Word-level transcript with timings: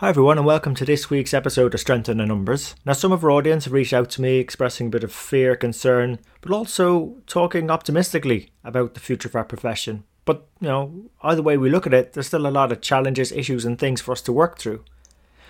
Hi 0.00 0.08
everyone 0.08 0.38
and 0.38 0.46
welcome 0.46 0.74
to 0.76 0.86
this 0.86 1.10
week's 1.10 1.34
episode 1.34 1.74
of 1.74 1.80
Strength 1.80 2.08
in 2.08 2.16
the 2.16 2.24
Numbers. 2.24 2.74
Now 2.86 2.94
some 2.94 3.12
of 3.12 3.22
our 3.22 3.30
audience 3.30 3.64
have 3.66 3.74
reached 3.74 3.92
out 3.92 4.08
to 4.12 4.22
me 4.22 4.38
expressing 4.38 4.86
a 4.86 4.90
bit 4.90 5.04
of 5.04 5.12
fear, 5.12 5.54
concern, 5.54 6.20
but 6.40 6.52
also 6.52 7.18
talking 7.26 7.70
optimistically 7.70 8.50
about 8.64 8.94
the 8.94 9.00
future 9.00 9.28
of 9.28 9.36
our 9.36 9.44
profession. 9.44 10.04
But, 10.24 10.48
you 10.58 10.68
know, 10.68 11.10
either 11.22 11.42
way 11.42 11.58
we 11.58 11.68
look 11.68 11.86
at 11.86 11.92
it, 11.92 12.14
there's 12.14 12.28
still 12.28 12.46
a 12.46 12.48
lot 12.48 12.72
of 12.72 12.80
challenges, 12.80 13.30
issues 13.30 13.66
and 13.66 13.78
things 13.78 14.00
for 14.00 14.12
us 14.12 14.22
to 14.22 14.32
work 14.32 14.58
through. 14.58 14.86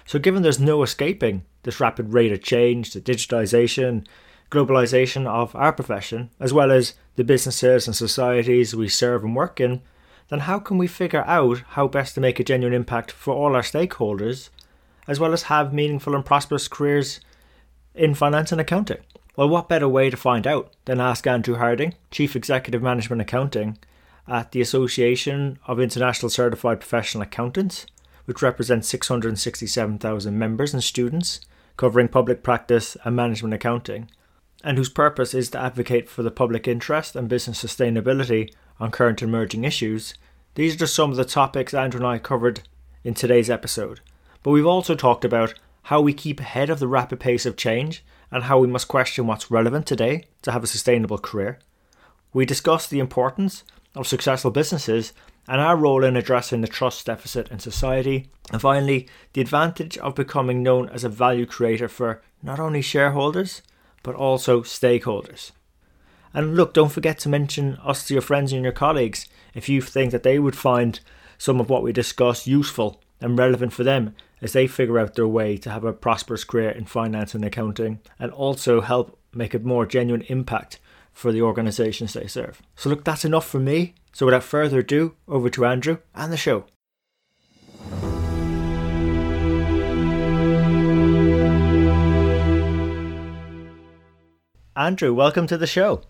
So 0.05 0.19
given 0.19 0.43
there's 0.43 0.59
no 0.59 0.83
escaping 0.83 1.45
this 1.63 1.79
rapid 1.79 2.13
rate 2.13 2.33
of 2.33 2.43
change, 2.43 2.93
the 2.93 3.01
digitization, 3.01 4.05
globalization 4.51 5.29
of 5.29 5.55
our 5.55 5.73
profession, 5.73 6.31
as 6.41 6.53
well 6.53 6.73
as 6.73 6.95
the 7.15 7.23
businesses 7.23 7.87
and 7.87 7.95
societies 7.95 8.75
we 8.75 8.89
serve 8.89 9.23
and 9.23 9.37
work 9.37 9.61
in, 9.61 9.83
then 10.31 10.41
how 10.41 10.59
can 10.59 10.79
we 10.79 10.87
figure 10.87 11.25
out 11.27 11.63
how 11.71 11.89
best 11.89 12.15
to 12.15 12.21
make 12.21 12.41
a 12.41 12.45
genuine 12.45 12.73
impact 12.73 13.11
for 13.11 13.35
all 13.35 13.55
our 13.55 13.63
stakeholders, 13.63 14.49
as 15.07 15.21
well 15.21 15.33
as 15.33 15.45
have 15.45 15.75
meaningful 15.75 16.15
and 16.15 16.25
prosperous 16.25 16.69
careers 16.69 17.21
in 17.95 18.15
finance 18.15 18.53
and 18.53 18.61
accounting? 18.61 18.99
Well, 19.37 19.49
what 19.49 19.69
better 19.69 19.89
way 19.89 20.09
to 20.11 20.17
find 20.17 20.47
out 20.47 20.73
than 20.85 21.01
ask 21.01 21.27
Andrew 21.27 21.57
Harding, 21.57 21.95
Chief 22.11 22.37
Executive 22.37 22.83
Management 22.83 23.21
Accounting 23.21 23.79
at 24.29 24.53
the 24.53 24.61
Association 24.61 25.59
of 25.67 25.81
International 25.81 26.31
Certified 26.31 26.81
Professional 26.81 27.23
Accountants, 27.23 27.87
which 28.27 28.43
represents 28.43 28.89
667,000 28.89 30.39
members 30.39 30.73
and 30.73 30.85
students 30.85 31.41
covering 31.77 32.09
public 32.09 32.43
practice 32.43 32.97
and 33.05 33.17
management 33.17 33.55
accounting, 33.55 34.11
and 34.63 34.77
whose 34.77 34.91
purpose 34.91 35.33
is 35.33 35.49
to 35.51 35.59
advocate 35.59 36.09
for 36.09 36.23
the 36.23 36.31
public 36.31 36.69
interest 36.69 37.17
and 37.17 37.29
business 37.29 37.65
sustainability 37.65 38.53
on 38.81 38.91
current 38.91 39.23
emerging 39.23 39.65
issues, 39.65 40.15
these 40.55 40.75
are 40.75 40.79
just 40.79 40.95
some 40.95 41.11
of 41.11 41.17
the 41.17 41.25
topics 41.25 41.75
Andrew 41.75 42.01
and 42.01 42.07
I 42.07 42.19
covered 42.19 42.63
in 43.05 43.15
today's 43.15 43.51
episode. 43.51 44.01
But 44.43 44.51
we've 44.51 44.67
also 44.67 44.95
talked 44.95 45.25
about 45.25 45.55
how 45.85 46.01
we 46.01 46.13
keep 46.13 46.41
ahead 46.41 46.71
of 46.71 46.79
the 46.79 46.89
rapid 46.89 47.21
pace 47.21 47.47
of 47.47 47.57
change 47.57 48.05
and 48.31 48.45
how 48.45 48.59
we 48.59 48.67
must 48.67 48.89
question 48.89 49.27
what's 49.27 49.51
relevant 49.51 49.87
today 49.87 50.25
to 50.43 50.53
have 50.53 50.65
a 50.65 50.69
sustainable 50.69 51.19
career. 51.19 51.59
We 52.33 52.47
discussed 52.47 52.91
the 52.91 53.01
importance 53.01 53.65
of 53.95 54.07
successful 54.07 54.51
businesses 54.51 55.13
and 55.49 55.61
our 55.61 55.77
role 55.77 56.05
in 56.05 56.17
addressing 56.17 56.61
the 56.61 56.69
trust 56.69 57.07
deficit 57.07 57.51
in 57.51 57.59
society. 57.59 58.31
And 58.53 58.61
finally, 58.61 59.09
the 59.33 59.41
advantage 59.41 59.99
of 59.99 60.15
becoming 60.15 60.63
known 60.63 60.89
as 60.91 61.03
a 61.03 61.09
value 61.09 61.47
creator 61.47 61.89
for 61.89 62.23
not 62.43 62.61
only 62.61 62.83
shareholders, 62.83 63.63
but 64.03 64.15
also 64.15 64.63
stakeholders. 64.63 65.51
And 66.33 66.57
look, 66.57 66.75
don't 66.75 66.93
forget 66.93 67.19
to 67.21 67.29
mention 67.29 67.77
us 67.83 68.07
to 68.07 68.15
your 68.15 68.23
friends 68.23 68.53
and 68.53 68.63
your 68.63 68.73
colleagues 68.73 69.27
if 69.55 69.69
you 69.69 69.81
think 69.81 70.13
that 70.13 70.23
they 70.23 70.39
would 70.39 70.57
find 70.57 71.01
some 71.39 71.61
of 71.61 71.69
what 71.69 71.83
we 71.83 71.93
discuss 71.93 72.47
useful 72.47 73.01
and 73.21 73.39
relevant 73.39 73.73
for 73.73 73.83
them 73.83 74.15
as 74.41 74.53
they 74.53 74.67
figure 74.67 74.99
out 74.99 75.15
their 75.15 75.27
way 75.27 75.57
to 75.57 75.71
have 75.71 75.85
a 75.85 75.93
prosperous 75.93 76.45
career 76.45 76.71
in 76.71 76.85
finance 76.85 77.35
and 77.35 77.45
accounting 77.45 78.01
and 78.19 78.31
also 78.33 78.81
help 78.81 79.19
make 79.35 79.55
a 79.55 79.59
more 79.59 79.87
genuine 79.87 80.23
impact 80.29 80.79
for 81.13 81.33
the 81.33 81.43
organisations 81.43 82.13
they 82.13 82.27
serve. 82.27 82.63
So, 82.77 82.89
look, 82.89 83.05
that's 83.05 83.25
enough 83.25 83.47
for 83.47 83.61
me. 83.61 83.95
So, 84.13 84.27
without 84.27 84.45
further 84.45 84.79
ado, 84.79 85.17
over 85.29 85.51
to 85.51 85.67
Andrew 85.67 85.99
and 86.15 86.33
the 86.33 86.37
show. 86.37 86.65
Andrew, 94.77 95.13
welcome 95.13 95.47
to 95.49 95.59
the 95.59 95.67
show. 95.67 96.03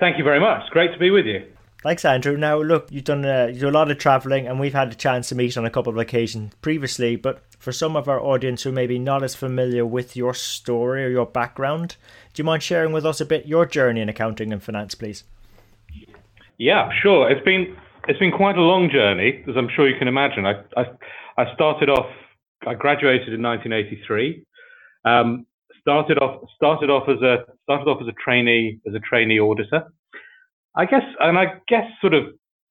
Thank 0.00 0.16
you 0.18 0.24
very 0.24 0.40
much. 0.40 0.62
Great 0.70 0.92
to 0.92 0.98
be 0.98 1.10
with 1.10 1.26
you. 1.26 1.46
Thanks, 1.82 2.04
Andrew. 2.04 2.36
Now, 2.36 2.58
look, 2.58 2.88
you've 2.90 3.04
done 3.04 3.24
uh, 3.24 3.50
you 3.52 3.60
do 3.60 3.68
a 3.68 3.70
lot 3.70 3.90
of 3.90 3.98
travelling, 3.98 4.46
and 4.46 4.60
we've 4.60 4.74
had 4.74 4.92
a 4.92 4.94
chance 4.94 5.28
to 5.28 5.34
meet 5.34 5.56
on 5.56 5.64
a 5.64 5.70
couple 5.70 5.92
of 5.92 5.98
occasions 5.98 6.52
previously. 6.60 7.16
But 7.16 7.42
for 7.58 7.72
some 7.72 7.96
of 7.96 8.08
our 8.08 8.20
audience 8.20 8.62
who 8.62 8.72
may 8.72 8.86
be 8.86 8.98
not 8.98 9.22
as 9.22 9.34
familiar 9.34 9.86
with 9.86 10.16
your 10.16 10.34
story 10.34 11.04
or 11.04 11.08
your 11.08 11.26
background, 11.26 11.96
do 12.34 12.40
you 12.40 12.44
mind 12.44 12.62
sharing 12.62 12.92
with 12.92 13.06
us 13.06 13.20
a 13.20 13.26
bit 13.26 13.46
your 13.46 13.64
journey 13.64 14.00
in 14.00 14.08
accounting 14.10 14.52
and 14.52 14.62
finance, 14.62 14.94
please? 14.94 15.24
Yeah, 16.58 16.90
sure. 17.02 17.30
It's 17.30 17.44
been 17.44 17.76
it's 18.08 18.18
been 18.18 18.32
quite 18.32 18.56
a 18.56 18.62
long 18.62 18.90
journey, 18.90 19.42
as 19.48 19.56
I'm 19.56 19.68
sure 19.74 19.88
you 19.88 19.98
can 19.98 20.08
imagine. 20.08 20.44
I 20.44 20.62
I, 20.76 20.84
I 21.38 21.54
started 21.54 21.88
off. 21.88 22.10
I 22.66 22.74
graduated 22.74 23.32
in 23.32 23.42
1983. 23.42 24.44
Um, 25.06 25.46
started 25.80 26.18
off 26.18 26.48
started 26.56 26.90
off 26.90 27.08
as 27.08 27.20
a 27.22 27.44
started 27.64 27.88
off 27.88 28.00
as 28.02 28.08
a 28.08 28.14
trainee 28.22 28.78
as 28.86 28.94
a 28.94 29.00
trainee 29.00 29.40
auditor. 29.40 29.84
I 30.76 30.86
guess, 30.86 31.02
and 31.18 31.38
I 31.38 31.54
guess 31.68 31.84
sort 32.00 32.14
of 32.14 32.24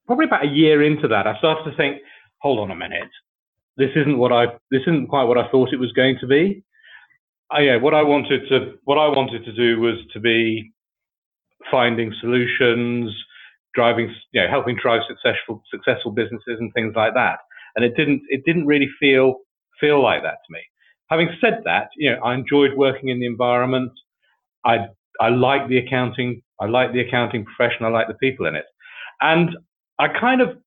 probably 0.07 0.25
about 0.25 0.45
a 0.45 0.49
year 0.49 0.83
into 0.83 1.07
that, 1.09 1.27
I 1.27 1.37
started 1.37 1.69
to 1.69 1.75
think, 1.75 1.97
hold 2.39 2.59
on 2.59 2.71
a 2.71 2.75
minute, 2.75 3.09
this 3.77 3.91
isn't 3.95 4.17
what 4.17 4.31
I 4.31 4.45
this 4.71 4.81
isn't 4.81 5.07
quite 5.07 5.23
what 5.25 5.37
I 5.37 5.49
thought 5.49 5.73
it 5.73 5.79
was 5.79 5.91
going 5.91 6.17
to 6.21 6.27
be. 6.27 6.63
I, 7.51 7.61
yeah, 7.61 7.77
what 7.77 7.93
I 7.93 8.03
wanted 8.03 8.47
to 8.49 8.73
what 8.85 8.97
I 8.97 9.07
wanted 9.07 9.43
to 9.45 9.53
do 9.53 9.79
was 9.79 9.95
to 10.13 10.19
be 10.19 10.71
finding 11.71 12.13
solutions, 12.21 13.11
driving, 13.73 14.13
you 14.31 14.41
know, 14.41 14.47
helping 14.49 14.77
drive 14.81 15.01
successful 15.07 15.63
successful 15.71 16.11
businesses 16.11 16.57
and 16.59 16.73
things 16.73 16.93
like 16.95 17.13
that. 17.15 17.39
And 17.75 17.85
it 17.85 17.95
didn't 17.95 18.21
it 18.29 18.43
didn't 18.45 18.65
really 18.65 18.89
feel 18.99 19.35
feel 19.79 20.01
like 20.01 20.23
that 20.23 20.37
to 20.45 20.53
me. 20.53 20.59
Having 21.09 21.29
said 21.41 21.61
that, 21.65 21.89
you 21.97 22.11
know, 22.11 22.19
I 22.23 22.35
enjoyed 22.35 22.73
working 22.75 23.09
in 23.09 23.19
the 23.19 23.25
environment. 23.25 23.91
I 24.65 24.87
I 25.19 25.29
like 25.29 25.67
the 25.67 25.77
accounting. 25.77 26.41
I 26.59 26.65
like 26.67 26.93
the 26.93 27.01
accounting 27.01 27.45
profession. 27.45 27.85
I 27.85 27.89
like 27.89 28.07
the 28.07 28.13
people 28.15 28.45
in 28.45 28.55
it, 28.55 28.65
and 29.21 29.49
I 29.99 30.07
kind 30.09 30.41
of 30.41 30.57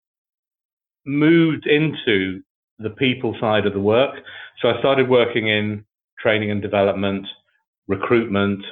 moved 1.06 1.66
into 1.66 2.42
the 2.78 2.90
people 2.90 3.36
side 3.40 3.66
of 3.66 3.72
the 3.72 3.80
work. 3.80 4.16
So 4.60 4.68
I 4.68 4.78
started 4.80 5.08
working 5.08 5.48
in 5.48 5.84
training 6.20 6.50
and 6.50 6.62
development, 6.62 7.26
recruitment, 7.88 8.64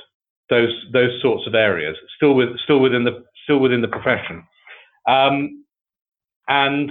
those 0.50 0.72
those 0.92 1.20
sorts 1.22 1.47
of 1.47 1.54
areas. 1.54 1.97
Still 2.16 2.34
with 2.34 2.50
still 2.64 2.80
within 2.80 3.04
the 3.04 3.25
still 3.44 3.59
within 3.59 3.80
the 3.80 3.88
profession, 3.88 4.44
um, 5.09 5.64
and 6.48 6.91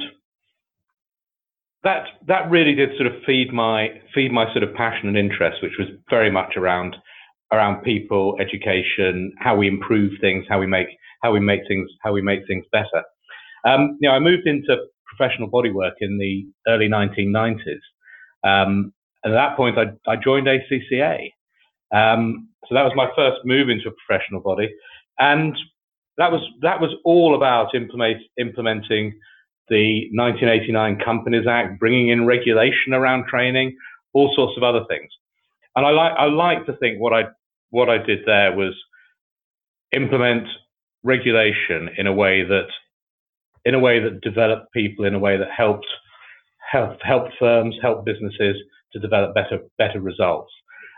that 1.83 2.05
that 2.27 2.49
really 2.49 2.75
did 2.75 2.89
sort 2.97 3.07
of 3.07 3.13
feed 3.25 3.53
my 3.53 3.89
feed 4.13 4.31
my 4.31 4.51
sort 4.53 4.63
of 4.63 4.73
passion 4.75 5.07
and 5.07 5.17
interest, 5.17 5.61
which 5.61 5.77
was 5.79 5.87
very 6.09 6.31
much 6.31 6.57
around 6.57 6.95
around 7.51 7.81
people, 7.83 8.37
education, 8.39 9.33
how 9.39 9.55
we 9.55 9.67
improve 9.67 10.11
things, 10.21 10.45
how 10.49 10.59
we 10.59 10.67
make 10.67 10.87
how 11.23 11.31
we 11.31 11.39
make 11.39 11.61
things 11.67 11.89
how 12.03 12.11
we 12.11 12.21
make 12.21 12.41
things 12.47 12.65
better. 12.71 13.03
Um, 13.65 13.97
you 14.01 14.09
know, 14.09 14.15
I 14.15 14.19
moved 14.19 14.45
into 14.45 14.75
professional 15.05 15.49
bodywork 15.49 15.93
in 16.01 16.17
the 16.17 16.45
early 16.67 16.87
1990s, 16.87 17.79
um, 18.43 18.93
and 19.23 19.33
at 19.33 19.37
that 19.37 19.57
point, 19.57 19.77
I, 19.77 19.85
I 20.09 20.15
joined 20.15 20.47
ACCA. 20.47 21.31
Um, 21.93 22.49
so 22.67 22.75
that 22.75 22.83
was 22.83 22.93
my 22.95 23.09
first 23.15 23.37
move 23.45 23.69
into 23.69 23.89
a 23.89 23.93
professional 24.05 24.41
body, 24.41 24.69
and 25.17 25.55
that 26.17 26.31
was 26.31 26.41
that 26.61 26.81
was 26.81 26.93
all 27.05 27.35
about 27.35 27.73
implement, 27.73 28.21
implementing 28.37 29.17
the 29.69 30.09
1989 30.13 30.99
Companies 31.03 31.47
Act, 31.47 31.79
bringing 31.79 32.09
in 32.09 32.25
regulation 32.25 32.93
around 32.93 33.25
training, 33.27 33.75
all 34.13 34.31
sorts 34.35 34.57
of 34.57 34.63
other 34.63 34.85
things. 34.87 35.09
And 35.75 35.85
I 35.85 35.91
like 35.91 36.13
I 36.17 36.25
like 36.25 36.65
to 36.65 36.73
think 36.77 36.99
what 36.99 37.13
I 37.13 37.25
what 37.69 37.89
I 37.89 37.97
did 37.97 38.19
there 38.25 38.55
was 38.55 38.73
implement 39.91 40.47
regulation 41.03 41.89
in 41.97 42.07
a 42.07 42.13
way 42.13 42.43
that 42.43 42.67
in 43.65 43.75
a 43.75 43.79
way 43.79 43.99
that 43.99 44.21
developed 44.21 44.71
people 44.73 45.05
in 45.05 45.13
a 45.15 45.19
way 45.19 45.37
that 45.37 45.49
helped 45.55 45.87
helped 46.71 47.03
helped 47.03 47.33
firms, 47.39 47.75
helped 47.81 48.05
businesses 48.05 48.57
to 48.93 48.99
develop 48.99 49.33
better 49.33 49.59
better 49.77 49.99
results. 49.99 50.51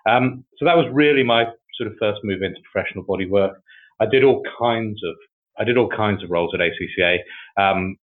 Um, 0.09 0.43
so 0.57 0.65
that 0.65 0.77
was 0.77 0.87
really 0.91 1.23
my 1.23 1.45
sort 1.77 1.91
of 1.91 1.97
first 1.99 2.21
move 2.23 2.41
into 2.41 2.59
professional 2.71 3.03
bodywork. 3.03 3.53
I 3.99 4.05
did 4.05 4.23
all 4.23 4.41
kinds 4.59 4.99
of 5.03 5.15
I 5.59 5.63
did 5.63 5.77
all 5.77 5.89
kinds 5.89 6.23
of 6.23 6.29
roles 6.31 6.53
at 6.53 6.59
ACCA. 6.59 7.19
Um, 7.57 7.97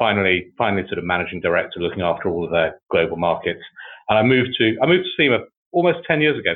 finally, 0.00 0.50
finally, 0.58 0.82
sort 0.88 0.98
of 0.98 1.04
managing 1.04 1.40
director, 1.40 1.78
looking 1.78 2.00
after 2.00 2.28
all 2.28 2.44
of 2.44 2.50
their 2.50 2.80
global 2.90 3.16
markets. 3.16 3.60
And 4.08 4.18
I 4.18 4.22
moved 4.22 4.50
to 4.58 4.76
I 4.82 4.86
moved 4.86 5.04
to 5.04 5.22
CIMA 5.22 5.44
almost 5.70 5.98
10 6.08 6.20
years 6.20 6.38
ago, 6.38 6.54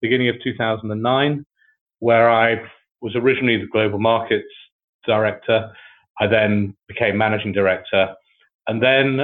beginning 0.00 0.28
of 0.28 0.36
2009, 0.44 1.44
where 1.98 2.30
I 2.30 2.62
was 3.00 3.16
originally 3.16 3.56
the 3.56 3.66
global 3.66 3.98
markets 3.98 4.46
director. 5.06 5.72
I 6.20 6.26
then 6.26 6.76
became 6.86 7.18
managing 7.18 7.52
director, 7.52 8.14
and 8.68 8.82
then 8.82 9.20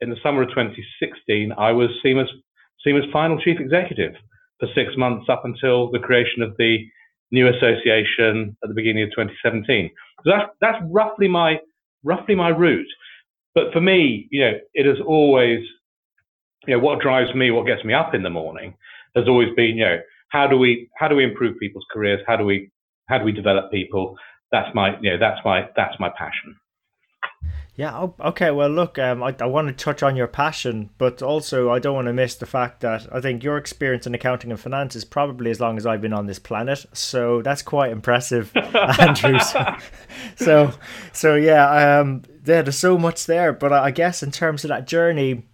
in 0.00 0.10
the 0.10 0.16
summer 0.22 0.42
of 0.42 0.48
2016, 0.48 1.52
I 1.56 1.70
was 1.70 1.88
CIMA's, 2.02 2.28
CIMA's 2.84 3.04
final 3.12 3.38
chief 3.40 3.60
executive 3.60 4.14
for 4.58 4.68
six 4.74 4.96
months 4.96 5.26
up 5.28 5.44
until 5.44 5.90
the 5.92 6.00
creation 6.00 6.42
of 6.42 6.56
the 6.58 6.78
new 7.30 7.48
association 7.48 8.56
at 8.62 8.68
the 8.68 8.74
beginning 8.74 9.04
of 9.04 9.10
2017. 9.10 9.90
So 10.24 10.30
that's, 10.30 10.50
that's 10.60 10.78
roughly 10.90 11.28
my, 11.28 11.58
roughly 12.04 12.34
my 12.34 12.48
route. 12.48 12.86
But 13.54 13.72
for 13.72 13.80
me, 13.80 14.28
you 14.30 14.40
know, 14.40 14.52
it 14.74 14.86
has 14.86 14.96
always, 15.06 15.60
you 16.66 16.74
know, 16.74 16.80
what 16.82 17.00
drives 17.00 17.34
me, 17.34 17.50
what 17.50 17.66
gets 17.66 17.84
me 17.84 17.94
up 17.94 18.14
in 18.14 18.22
the 18.22 18.30
morning 18.30 18.74
has 19.16 19.28
always 19.28 19.48
been, 19.56 19.76
you 19.76 19.84
know, 19.84 19.98
how 20.30 20.46
do 20.46 20.56
we, 20.56 20.88
how 20.98 21.08
do 21.08 21.16
we 21.16 21.24
improve 21.24 21.58
people's 21.58 21.84
careers? 21.92 22.20
How 22.26 22.36
do 22.36 22.44
we, 22.44 22.70
how 23.08 23.18
do 23.18 23.24
we 23.24 23.32
develop 23.32 23.70
people? 23.70 24.16
That's 24.50 24.74
my, 24.74 24.98
you 25.00 25.10
know, 25.10 25.18
that's 25.18 25.40
my, 25.44 25.68
that's 25.76 25.98
my 26.00 26.10
passion. 26.16 26.56
Yeah. 27.74 28.08
Okay. 28.20 28.50
Well, 28.50 28.68
look, 28.68 28.98
um, 28.98 29.22
I, 29.22 29.34
I 29.40 29.46
want 29.46 29.68
to 29.68 29.84
touch 29.84 30.02
on 30.02 30.14
your 30.14 30.26
passion, 30.26 30.90
but 30.98 31.22
also 31.22 31.70
I 31.70 31.78
don't 31.78 31.94
want 31.94 32.06
to 32.06 32.12
miss 32.12 32.34
the 32.34 32.44
fact 32.44 32.80
that 32.80 33.06
I 33.10 33.20
think 33.20 33.42
your 33.42 33.56
experience 33.56 34.06
in 34.06 34.14
accounting 34.14 34.50
and 34.50 34.60
finance 34.60 34.94
is 34.94 35.06
probably 35.06 35.50
as 35.50 35.58
long 35.58 35.78
as 35.78 35.86
I've 35.86 36.02
been 36.02 36.12
on 36.12 36.26
this 36.26 36.38
planet. 36.38 36.84
So 36.92 37.40
that's 37.40 37.62
quite 37.62 37.90
impressive, 37.90 38.54
Andrew. 38.98 39.38
So, 39.38 39.76
so, 40.36 40.72
so, 41.14 41.34
yeah, 41.34 42.00
um, 42.00 42.22
yeah, 42.44 42.60
there's 42.60 42.76
so 42.76 42.98
much 42.98 43.24
there. 43.24 43.54
But 43.54 43.72
I 43.72 43.90
guess 43.90 44.22
in 44.22 44.32
terms 44.32 44.64
of 44.64 44.68
that 44.68 44.86
journey, 44.86 45.44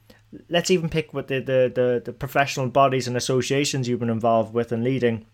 let's 0.50 0.72
even 0.72 0.88
pick 0.88 1.14
what 1.14 1.28
the, 1.28 1.38
the, 1.38 1.72
the, 1.72 2.02
the 2.04 2.12
professional 2.12 2.68
bodies 2.68 3.06
and 3.06 3.16
associations 3.16 3.88
you've 3.88 4.00
been 4.00 4.10
involved 4.10 4.52
with 4.52 4.72
and 4.72 4.82
leading. 4.82 5.24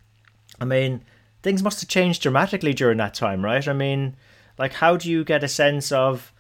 I 0.60 0.66
mean, 0.66 1.02
things 1.42 1.62
must 1.62 1.80
have 1.80 1.88
changed 1.88 2.20
dramatically 2.20 2.74
during 2.74 2.98
that 2.98 3.14
time, 3.14 3.42
right? 3.42 3.66
I 3.66 3.72
mean, 3.72 4.16
like, 4.58 4.74
how 4.74 4.98
do 4.98 5.10
you 5.10 5.24
get 5.24 5.42
a 5.42 5.48
sense 5.48 5.90
of 5.90 6.30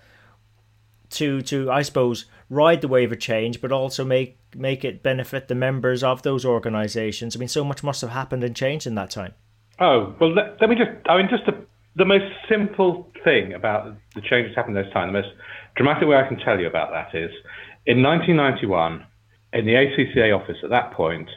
to 1.14 1.42
to 1.42 1.70
I 1.70 1.82
suppose 1.82 2.26
ride 2.50 2.80
the 2.80 2.88
wave 2.88 3.12
of 3.12 3.20
change, 3.20 3.60
but 3.60 3.72
also 3.72 4.04
make 4.04 4.38
make 4.54 4.84
it 4.84 5.02
benefit 5.02 5.48
the 5.48 5.54
members 5.54 6.02
of 6.02 6.22
those 6.22 6.44
organisations. 6.44 7.36
I 7.36 7.38
mean, 7.38 7.48
so 7.48 7.64
much 7.64 7.82
must 7.82 8.00
have 8.00 8.10
happened 8.10 8.44
and 8.44 8.54
changed 8.54 8.86
in 8.86 8.94
that 8.96 9.10
time. 9.10 9.34
Oh 9.78 10.14
well, 10.20 10.32
let, 10.32 10.60
let 10.60 10.70
me 10.70 10.76
just 10.76 10.90
I 11.08 11.16
mean 11.16 11.28
just 11.28 11.46
the, 11.46 11.64
the 11.96 12.04
most 12.04 12.32
simple 12.48 13.10
thing 13.24 13.54
about 13.54 13.96
the 14.14 14.20
changes 14.20 14.54
happened 14.54 14.76
this 14.76 14.92
time. 14.92 15.08
The 15.08 15.20
most 15.20 15.34
dramatic 15.76 16.08
way 16.08 16.16
I 16.16 16.28
can 16.28 16.38
tell 16.38 16.60
you 16.60 16.66
about 16.66 16.90
that 16.90 17.18
is 17.18 17.30
in 17.86 18.02
1991 18.02 19.06
in 19.52 19.66
the 19.66 19.74
ACCA 19.74 20.38
office 20.38 20.58
at 20.62 20.70
that 20.70 20.92
point. 20.92 21.28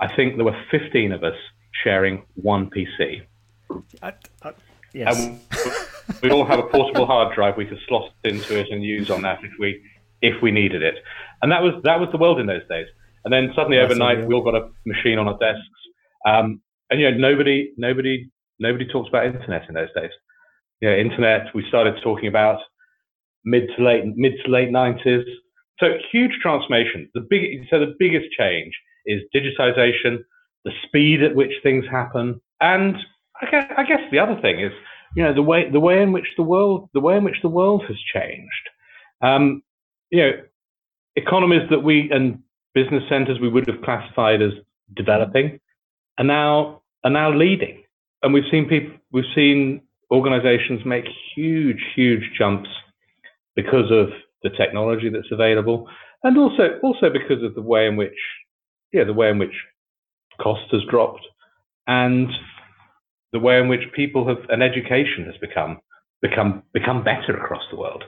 I 0.00 0.14
think 0.14 0.36
there 0.36 0.44
were 0.44 0.60
15 0.70 1.12
of 1.12 1.22
us 1.22 1.36
sharing 1.84 2.24
one 2.34 2.70
PC. 2.70 3.22
I, 4.02 4.12
I, 4.42 4.52
yes. 4.92 5.30
we 6.22 6.30
all 6.30 6.44
have 6.44 6.58
a 6.58 6.64
portable 6.64 7.06
hard 7.06 7.34
drive 7.34 7.56
we 7.56 7.66
could 7.66 7.78
slot 7.88 8.10
into 8.24 8.58
it 8.58 8.68
and 8.70 8.82
use 8.82 9.10
on 9.10 9.22
that 9.22 9.42
if 9.42 9.52
we 9.58 9.82
if 10.20 10.40
we 10.40 10.50
needed 10.50 10.82
it. 10.82 10.96
And 11.42 11.50
that 11.50 11.62
was 11.62 11.74
that 11.84 12.00
was 12.00 12.08
the 12.12 12.18
world 12.18 12.40
in 12.40 12.46
those 12.46 12.66
days. 12.68 12.86
And 13.24 13.32
then 13.32 13.52
suddenly 13.54 13.78
That's 13.78 13.92
overnight, 13.92 14.26
we 14.26 14.34
all 14.34 14.42
got 14.42 14.54
a 14.54 14.68
machine 14.84 15.18
on 15.18 15.28
our 15.28 15.38
desks. 15.38 15.62
Um, 16.26 16.60
and 16.90 17.00
you 17.00 17.10
know, 17.10 17.16
nobody 17.16 17.72
nobody 17.76 18.30
nobody 18.58 18.86
talks 18.86 19.08
about 19.08 19.26
internet 19.26 19.68
in 19.68 19.74
those 19.74 19.92
days. 19.94 20.10
You 20.80 20.90
know, 20.90 20.96
internet 20.96 21.54
we 21.54 21.64
started 21.68 21.94
talking 22.02 22.28
about 22.28 22.60
mid 23.44 23.68
to 23.76 23.84
late 23.84 24.04
mid 24.16 24.34
to 24.44 24.50
late 24.50 24.70
nineties. 24.70 25.24
So 25.80 25.94
huge 26.12 26.32
transformation. 26.40 27.08
The 27.14 27.26
big 27.28 27.66
so 27.70 27.78
the 27.78 27.94
biggest 27.98 28.26
change 28.38 28.72
is 29.06 29.22
digitization, 29.34 30.18
the 30.64 30.72
speed 30.86 31.22
at 31.22 31.34
which 31.34 31.52
things 31.62 31.84
happen, 31.90 32.40
and 32.60 32.96
I 33.42 33.50
guess, 33.50 33.72
I 33.76 33.84
guess 33.84 34.00
the 34.10 34.18
other 34.18 34.40
thing 34.40 34.60
is 34.60 34.72
you 35.14 35.22
know 35.22 35.34
the 35.34 35.42
way 35.42 35.70
the 35.70 35.80
way 35.80 36.02
in 36.02 36.12
which 36.12 36.26
the 36.36 36.42
world 36.42 36.88
the 36.94 37.00
way 37.00 37.16
in 37.16 37.24
which 37.24 37.40
the 37.42 37.48
world 37.48 37.82
has 37.88 37.96
changed. 38.14 38.68
Um, 39.20 39.62
you 40.10 40.20
know, 40.20 40.32
economies 41.16 41.68
that 41.70 41.80
we 41.80 42.10
and 42.10 42.42
business 42.74 43.02
centers 43.08 43.38
we 43.40 43.48
would 43.48 43.68
have 43.68 43.82
classified 43.82 44.42
as 44.42 44.52
developing 44.94 45.60
are 46.18 46.24
now 46.24 46.82
are 47.04 47.10
now 47.10 47.32
leading, 47.32 47.82
and 48.22 48.32
we've 48.32 48.50
seen 48.50 48.68
people 48.68 48.94
we've 49.12 49.24
seen 49.34 49.82
organizations 50.10 50.80
make 50.84 51.04
huge 51.34 51.82
huge 51.94 52.30
jumps 52.36 52.68
because 53.54 53.90
of 53.90 54.08
the 54.42 54.50
technology 54.50 55.08
that's 55.08 55.30
available, 55.30 55.88
and 56.22 56.38
also 56.38 56.78
also 56.82 57.10
because 57.10 57.42
of 57.42 57.54
the 57.54 57.62
way 57.62 57.86
in 57.86 57.96
which 57.96 58.18
yeah 58.92 59.04
the 59.04 59.12
way 59.12 59.28
in 59.28 59.38
which 59.38 59.54
cost 60.40 60.62
has 60.72 60.80
dropped 60.90 61.22
and 61.86 62.28
the 63.32 63.38
way 63.38 63.58
in 63.58 63.68
which 63.68 63.92
people 63.94 64.26
have 64.28 64.38
and 64.48 64.62
education 64.62 65.24
has 65.26 65.36
become 65.40 65.80
become 66.20 66.62
become 66.72 67.02
better 67.02 67.36
across 67.36 67.62
the 67.70 67.78
world. 67.78 68.04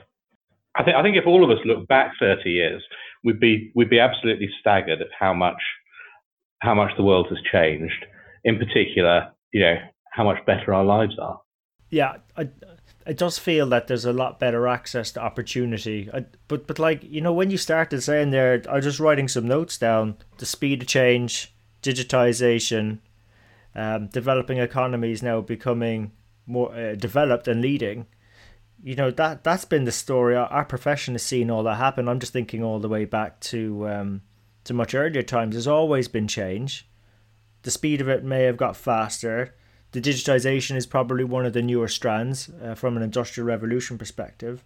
I 0.75 0.83
think 0.83 0.95
I 0.95 1.03
think 1.03 1.17
if 1.17 1.27
all 1.27 1.43
of 1.43 1.49
us 1.49 1.63
look 1.65 1.87
back 1.87 2.13
30 2.19 2.49
years, 2.49 2.83
we'd 3.23 3.39
be 3.39 3.71
we'd 3.75 3.89
be 3.89 3.99
absolutely 3.99 4.49
staggered 4.59 5.01
at 5.01 5.07
how 5.17 5.33
much 5.33 5.61
how 6.59 6.73
much 6.73 6.91
the 6.97 7.03
world 7.03 7.27
has 7.29 7.39
changed. 7.51 8.05
In 8.43 8.57
particular, 8.57 9.31
you 9.51 9.61
know 9.61 9.75
how 10.11 10.23
much 10.23 10.45
better 10.45 10.73
our 10.73 10.85
lives 10.85 11.17
are. 11.19 11.41
Yeah, 11.89 12.17
I, 12.35 12.49
it 13.05 13.17
does 13.17 13.37
feel 13.37 13.67
that 13.67 13.87
there's 13.87 14.05
a 14.05 14.13
lot 14.13 14.39
better 14.39 14.67
access 14.67 15.11
to 15.11 15.21
opportunity. 15.21 16.09
I, 16.13 16.25
but 16.47 16.67
but 16.67 16.79
like 16.79 17.03
you 17.03 17.21
know 17.21 17.33
when 17.33 17.51
you 17.51 17.57
started 17.57 18.01
saying 18.01 18.31
there, 18.31 18.61
I 18.69 18.75
was 18.75 18.85
just 18.85 18.99
writing 18.99 19.27
some 19.27 19.47
notes 19.47 19.77
down. 19.77 20.17
The 20.37 20.45
speed 20.45 20.83
of 20.83 20.87
change, 20.87 21.53
digitization, 21.81 22.99
um, 23.75 24.07
developing 24.07 24.57
economies 24.57 25.21
now 25.21 25.41
becoming 25.41 26.11
more 26.47 26.73
uh, 26.73 26.95
developed 26.95 27.47
and 27.47 27.61
leading. 27.61 28.07
You 28.83 28.95
know 28.95 29.11
that 29.11 29.43
that's 29.43 29.65
been 29.65 29.85
the 29.85 29.91
story. 29.91 30.35
Our, 30.35 30.47
our, 30.47 30.65
profession 30.65 31.15
has 31.15 31.23
seen 31.23 31.49
all 31.49 31.63
that 31.63 31.75
happen. 31.75 32.07
I'm 32.07 32.19
just 32.19 32.33
thinking 32.33 32.63
all 32.63 32.79
the 32.79 32.89
way 32.89 33.05
back 33.05 33.39
to 33.41 33.87
um, 33.87 34.21
to 34.65 34.73
much 34.73 34.93
earlier 34.93 35.23
times. 35.23 35.55
There's 35.55 35.67
always 35.67 36.07
been 36.07 36.27
change. 36.27 36.87
The 37.63 37.71
speed 37.71 37.99
of 37.99 38.07
it 38.07 38.23
may 38.23 38.43
have 38.43 38.57
got 38.57 38.77
faster. 38.77 39.55
The 39.91 40.01
digitization 40.01 40.75
is 40.75 40.85
probably 40.85 41.23
one 41.23 41.45
of 41.45 41.53
the 41.53 41.61
newer 41.61 41.87
strands 41.87 42.49
uh, 42.61 42.75
from 42.75 42.97
an 42.97 43.03
industrial 43.03 43.47
revolution 43.47 43.97
perspective. 43.97 44.63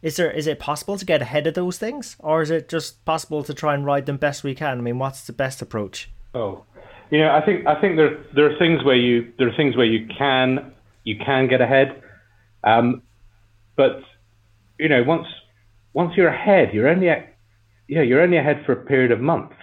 Is 0.00 0.16
there 0.16 0.30
is 0.30 0.46
it 0.46 0.58
possible 0.58 0.96
to 0.96 1.04
get 1.04 1.20
ahead 1.20 1.46
of 1.46 1.54
those 1.54 1.76
things, 1.76 2.16
or 2.18 2.40
is 2.40 2.50
it 2.50 2.68
just 2.68 3.04
possible 3.04 3.42
to 3.42 3.52
try 3.52 3.74
and 3.74 3.84
ride 3.84 4.06
them 4.06 4.16
best 4.16 4.42
we 4.42 4.54
can? 4.54 4.78
I 4.78 4.80
mean, 4.80 4.98
what's 4.98 5.26
the 5.26 5.34
best 5.34 5.60
approach? 5.60 6.10
Oh, 6.34 6.64
you 7.10 7.18
know, 7.18 7.30
I 7.30 7.44
think 7.44 7.66
I 7.66 7.80
think 7.80 7.96
there 7.96 8.24
there 8.34 8.54
are 8.54 8.58
things 8.58 8.84
where 8.84 8.96
you 8.96 9.32
there 9.38 9.48
are 9.48 9.56
things 9.56 9.76
where 9.76 9.86
you 9.86 10.06
can 10.16 10.72
you 11.04 11.16
can 11.24 11.48
get 11.48 11.60
ahead, 11.60 12.02
um, 12.62 13.02
but 13.76 14.00
you 14.78 14.88
know 14.88 15.02
once 15.02 15.26
once 15.92 16.12
you're 16.16 16.28
ahead, 16.28 16.72
you're 16.72 16.88
only 16.88 17.08
at, 17.08 17.34
yeah 17.88 18.02
you're 18.02 18.22
only 18.22 18.36
ahead 18.36 18.62
for 18.64 18.72
a 18.72 18.84
period 18.84 19.10
of 19.10 19.20
months. 19.20 19.54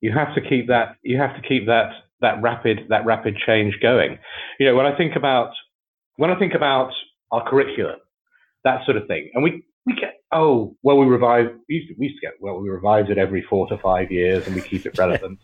You 0.00 0.12
have 0.12 0.34
to 0.34 0.42
keep 0.42 0.68
that 0.68 0.96
you 1.02 1.16
have 1.16 1.34
to 1.40 1.48
keep 1.48 1.66
that 1.66 1.90
that 2.20 2.42
rapid 2.42 2.80
that 2.90 3.06
rapid 3.06 3.36
change 3.46 3.78
going. 3.80 4.18
You 4.60 4.66
know 4.66 4.76
when 4.76 4.86
I 4.86 4.96
think 4.96 5.16
about 5.16 5.52
when 6.16 6.30
I 6.30 6.38
think 6.38 6.52
about 6.54 6.92
our 7.32 7.48
curriculum, 7.48 7.98
that 8.64 8.84
sort 8.84 8.98
of 8.98 9.06
thing, 9.06 9.30
and 9.32 9.42
we 9.42 9.64
we 9.86 9.94
get 9.94 10.20
oh 10.32 10.76
well 10.82 10.98
we 10.98 11.06
revise 11.06 11.46
we 11.66 11.76
used 11.76 11.88
to, 11.88 11.94
we 11.98 12.08
used 12.08 12.20
to 12.20 12.26
get 12.26 12.34
well 12.40 12.60
we 12.60 12.68
revise 12.68 13.06
it 13.08 13.16
every 13.16 13.40
four 13.48 13.66
to 13.68 13.78
five 13.78 14.12
years 14.12 14.46
and 14.46 14.54
we 14.54 14.60
keep 14.60 14.84
it 14.84 14.98
relevant 14.98 15.38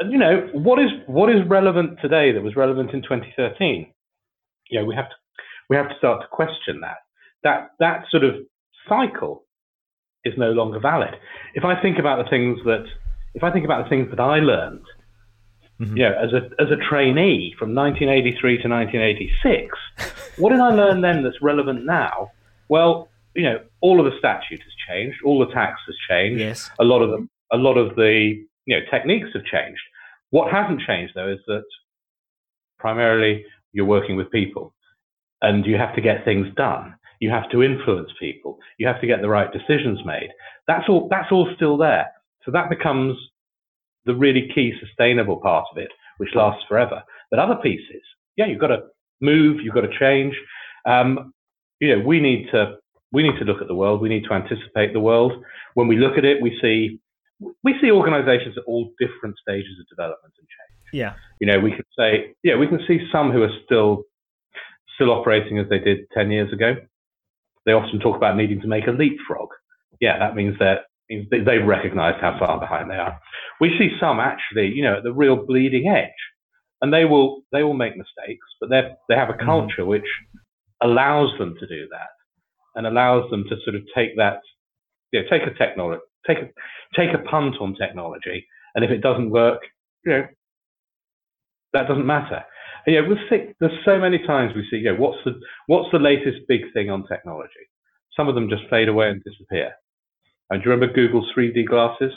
you 0.00 0.18
know, 0.18 0.48
what 0.52 0.78
is 0.78 0.90
what 1.06 1.30
is 1.30 1.46
relevant 1.46 1.98
today 2.00 2.32
that 2.32 2.42
was 2.42 2.56
relevant 2.56 2.92
in 2.92 3.02
2013? 3.02 3.92
You 4.70 4.80
know, 4.80 4.86
we 4.86 4.94
have 4.94 5.08
to 5.08 5.14
we 5.68 5.76
have 5.76 5.88
to 5.88 5.96
start 5.98 6.22
to 6.22 6.28
question 6.28 6.80
that. 6.80 6.98
That 7.42 7.70
that 7.78 8.04
sort 8.10 8.24
of 8.24 8.34
cycle 8.88 9.44
is 10.24 10.34
no 10.36 10.52
longer 10.52 10.78
valid. 10.80 11.14
If 11.54 11.64
I 11.64 11.80
think 11.80 11.98
about 11.98 12.22
the 12.22 12.30
things 12.30 12.58
that 12.64 12.84
if 13.34 13.42
I 13.42 13.50
think 13.50 13.64
about 13.64 13.84
the 13.84 13.90
things 13.90 14.08
that 14.10 14.20
I 14.20 14.38
learned, 14.38 14.84
mm-hmm. 15.80 15.96
you 15.96 16.02
know, 16.04 16.12
as 16.12 16.32
a 16.32 16.62
as 16.62 16.70
a 16.70 16.76
trainee 16.76 17.54
from 17.58 17.74
1983 17.74 18.62
to 18.62 18.68
1986, 18.68 19.78
what 20.36 20.50
did 20.50 20.60
I 20.60 20.70
learn 20.70 21.00
then 21.00 21.22
that's 21.22 21.40
relevant 21.42 21.84
now? 21.84 22.30
Well, 22.68 23.08
you 23.34 23.44
know, 23.44 23.60
all 23.80 23.98
of 23.98 24.10
the 24.10 24.18
statute 24.18 24.60
has 24.60 24.72
changed, 24.88 25.18
all 25.24 25.38
the 25.38 25.52
tax 25.52 25.80
has 25.86 25.96
changed. 26.08 26.40
Yes. 26.40 26.70
A 26.78 26.84
lot 26.84 27.02
of 27.02 27.10
them, 27.10 27.30
a 27.50 27.56
lot 27.56 27.76
of 27.76 27.96
the 27.96 28.44
you 28.66 28.76
know 28.76 28.84
techniques 28.90 29.28
have 29.34 29.44
changed. 29.44 29.82
What 30.30 30.52
hasn't 30.52 30.80
changed 30.86 31.12
though 31.14 31.28
is 31.28 31.40
that 31.46 31.64
primarily 32.78 33.44
you're 33.72 33.86
working 33.86 34.16
with 34.16 34.30
people 34.30 34.74
and 35.40 35.66
you 35.66 35.76
have 35.76 35.94
to 35.94 36.00
get 36.00 36.24
things 36.24 36.46
done. 36.56 36.94
You 37.20 37.30
have 37.30 37.48
to 37.50 37.62
influence 37.62 38.10
people. 38.18 38.58
You 38.78 38.86
have 38.86 39.00
to 39.00 39.06
get 39.06 39.20
the 39.20 39.28
right 39.28 39.50
decisions 39.52 40.00
made. 40.04 40.30
That's 40.66 40.88
all, 40.88 41.08
that's 41.10 41.30
all 41.30 41.48
still 41.54 41.76
there. 41.76 42.06
So 42.44 42.50
that 42.52 42.70
becomes 42.70 43.16
the 44.04 44.14
really 44.14 44.50
key 44.54 44.72
sustainable 44.80 45.36
part 45.36 45.66
of 45.70 45.78
it, 45.78 45.90
which 46.18 46.30
lasts 46.34 46.64
forever. 46.68 47.02
But 47.30 47.38
other 47.38 47.56
pieces, 47.62 48.02
yeah, 48.36 48.46
you've 48.46 48.60
got 48.60 48.68
to 48.68 48.82
move, 49.20 49.60
you've 49.62 49.74
got 49.74 49.82
to 49.82 49.98
change. 49.98 50.34
Um, 50.86 51.32
you 51.80 51.94
know, 51.96 52.04
we 52.04 52.20
need 52.20 52.48
to 52.52 52.76
we 53.12 53.22
need 53.22 53.38
to 53.38 53.44
look 53.44 53.60
at 53.60 53.68
the 53.68 53.74
world. 53.74 54.00
We 54.00 54.08
need 54.08 54.24
to 54.24 54.32
anticipate 54.32 54.92
the 54.92 55.00
world. 55.00 55.32
When 55.74 55.86
we 55.86 55.96
look 55.96 56.16
at 56.16 56.24
it, 56.24 56.40
we 56.40 56.58
see 56.62 56.98
we 57.62 57.74
see 57.80 57.90
organizations 57.90 58.56
at 58.56 58.64
all 58.66 58.90
different 58.98 59.36
stages 59.38 59.78
of 59.80 59.88
development 59.88 60.34
and 60.38 60.46
change. 60.46 60.72
Yeah. 60.92 61.14
You 61.40 61.46
know, 61.46 61.58
we 61.60 61.72
could 61.72 61.86
say, 61.98 62.34
yeah, 62.42 62.56
we 62.56 62.66
can 62.66 62.80
see 62.86 62.98
some 63.10 63.32
who 63.32 63.42
are 63.42 63.52
still 63.64 64.04
still 64.94 65.10
operating 65.10 65.58
as 65.58 65.68
they 65.68 65.78
did 65.78 66.00
10 66.12 66.30
years 66.30 66.52
ago. 66.52 66.74
They 67.64 67.72
often 67.72 67.98
talk 68.00 68.16
about 68.16 68.36
needing 68.36 68.60
to 68.60 68.66
make 68.66 68.86
a 68.86 68.90
leapfrog. 68.90 69.48
yeah, 70.00 70.18
that 70.18 70.34
means 70.34 70.58
that 70.58 70.86
means 71.08 71.28
they've 71.30 71.66
recognised 71.66 72.20
how 72.20 72.38
far 72.38 72.58
behind 72.60 72.90
they 72.90 72.96
are. 72.96 73.18
We 73.60 73.70
see 73.78 73.96
some 74.00 74.20
actually, 74.20 74.68
you 74.68 74.82
know, 74.82 74.98
at 74.98 75.04
the 75.04 75.12
real 75.12 75.46
bleeding 75.46 75.88
edge, 75.88 76.10
and 76.80 76.92
they 76.92 77.04
will 77.04 77.42
they 77.52 77.62
will 77.62 77.74
make 77.74 77.96
mistakes, 77.96 78.46
but 78.60 78.68
they 78.68 78.82
they 79.08 79.14
have 79.14 79.30
a 79.30 79.32
mm-hmm. 79.32 79.46
culture 79.46 79.82
mm-hmm. 79.82 79.88
which 79.88 80.08
allows 80.82 81.30
them 81.38 81.54
to 81.60 81.66
do 81.66 81.88
that 81.90 82.10
and 82.74 82.86
allows 82.86 83.30
them 83.30 83.44
to 83.48 83.56
sort 83.64 83.76
of 83.76 83.82
take 83.94 84.16
that, 84.16 84.40
you 85.12 85.20
know, 85.20 85.28
take 85.30 85.42
a 85.42 85.54
technology, 85.54 86.02
take 86.26 86.38
a 86.38 86.48
take 86.96 87.14
a 87.14 87.18
punt 87.18 87.56
on 87.60 87.74
technology, 87.74 88.46
and 88.74 88.84
if 88.84 88.90
it 88.90 89.00
doesn't 89.00 89.30
work, 89.30 89.60
you 90.04 90.12
know, 90.12 90.26
that 91.72 91.88
doesn't 91.88 92.06
matter. 92.06 92.44
And, 92.86 92.94
yeah, 92.94 93.00
we'll 93.06 93.18
see. 93.30 93.52
There's 93.60 93.72
so 93.84 93.98
many 93.98 94.18
times 94.26 94.54
we 94.54 94.66
see, 94.70 94.78
you 94.78 94.92
know, 94.92 94.96
what's 94.98 95.18
the 95.24 95.32
what's 95.66 95.90
the 95.92 95.98
latest 95.98 96.38
big 96.48 96.72
thing 96.72 96.90
on 96.90 97.06
technology? 97.06 97.50
Some 98.16 98.28
of 98.28 98.34
them 98.34 98.48
just 98.48 98.62
fade 98.68 98.88
away 98.88 99.08
and 99.08 99.22
disappear. 99.24 99.72
And 100.50 100.62
do 100.62 100.68
you 100.68 100.74
remember 100.74 100.92
Google's 100.92 101.30
3D 101.36 101.66
glasses 101.66 102.12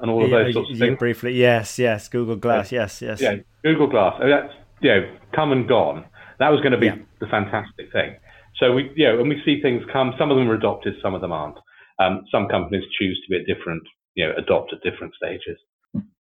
and 0.00 0.10
all 0.10 0.24
of 0.24 0.30
yeah, 0.30 0.38
those 0.44 0.54
sorts 0.54 0.72
of 0.72 0.78
things? 0.78 0.98
Briefly, 0.98 1.34
yes, 1.34 1.78
yes. 1.78 2.08
Google 2.08 2.34
Glass, 2.34 2.72
yeah. 2.72 2.80
yes, 2.80 3.02
yes. 3.02 3.20
Yeah, 3.20 3.36
Google 3.62 3.86
Glass. 3.86 4.14
I 4.18 4.24
mean, 4.24 4.30
that's 4.30 4.54
you 4.80 4.90
know, 4.90 5.16
come 5.34 5.52
and 5.52 5.68
gone. 5.68 6.04
That 6.38 6.50
was 6.50 6.60
going 6.60 6.72
to 6.72 6.78
be 6.78 6.86
yeah. 6.86 6.96
the 7.20 7.26
fantastic 7.26 7.92
thing. 7.92 8.16
So 8.56 8.72
we, 8.72 8.90
you 8.96 9.06
know, 9.06 9.20
and 9.20 9.28
we 9.28 9.40
see 9.44 9.60
things 9.60 9.82
come. 9.92 10.14
Some 10.18 10.30
of 10.30 10.36
them 10.36 10.50
are 10.50 10.54
adopted, 10.54 10.94
some 11.02 11.14
of 11.14 11.20
them 11.20 11.32
aren't. 11.32 11.58
Um, 11.98 12.24
some 12.30 12.48
companies 12.48 12.84
choose 12.98 13.20
to 13.24 13.30
be 13.30 13.40
at 13.40 13.46
different, 13.46 13.82
you 14.14 14.26
know, 14.26 14.34
adopt 14.36 14.72
at 14.72 14.82
different 14.82 15.14
stages. 15.14 15.58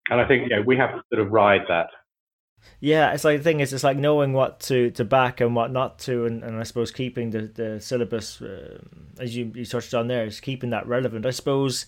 And 0.10 0.20
I 0.20 0.28
think, 0.28 0.44
you 0.44 0.56
know, 0.56 0.62
we 0.62 0.78
have 0.78 0.92
to 0.92 1.02
sort 1.10 1.26
of 1.26 1.32
ride 1.32 1.62
that 1.70 1.88
yeah, 2.80 3.14
it's 3.14 3.24
like 3.24 3.38
the 3.38 3.44
thing 3.44 3.60
is, 3.60 3.74
it's 3.74 3.84
like 3.84 3.98
knowing 3.98 4.34
what 4.34 4.60
to, 4.62 4.92
to 4.92 5.06
back 5.06 5.42
and 5.42 5.56
what 5.56 5.72
not 5.72 6.00
to, 6.00 6.26
and, 6.26 6.44
and 6.44 6.60
I 6.60 6.64
suppose 6.64 6.92
keeping 6.92 7.30
the 7.30 7.42
the 7.42 7.80
syllabus, 7.80 8.42
uh, 8.42 8.80
as 9.20 9.36
you, 9.36 9.52
you 9.56 9.66
touched 9.66 9.94
on 9.94 10.08
there, 10.08 10.26
is 10.26 10.40
keeping 10.40 10.70
that 10.72 10.88
relevant. 10.88 11.26
I 11.26 11.32
suppose, 11.32 11.86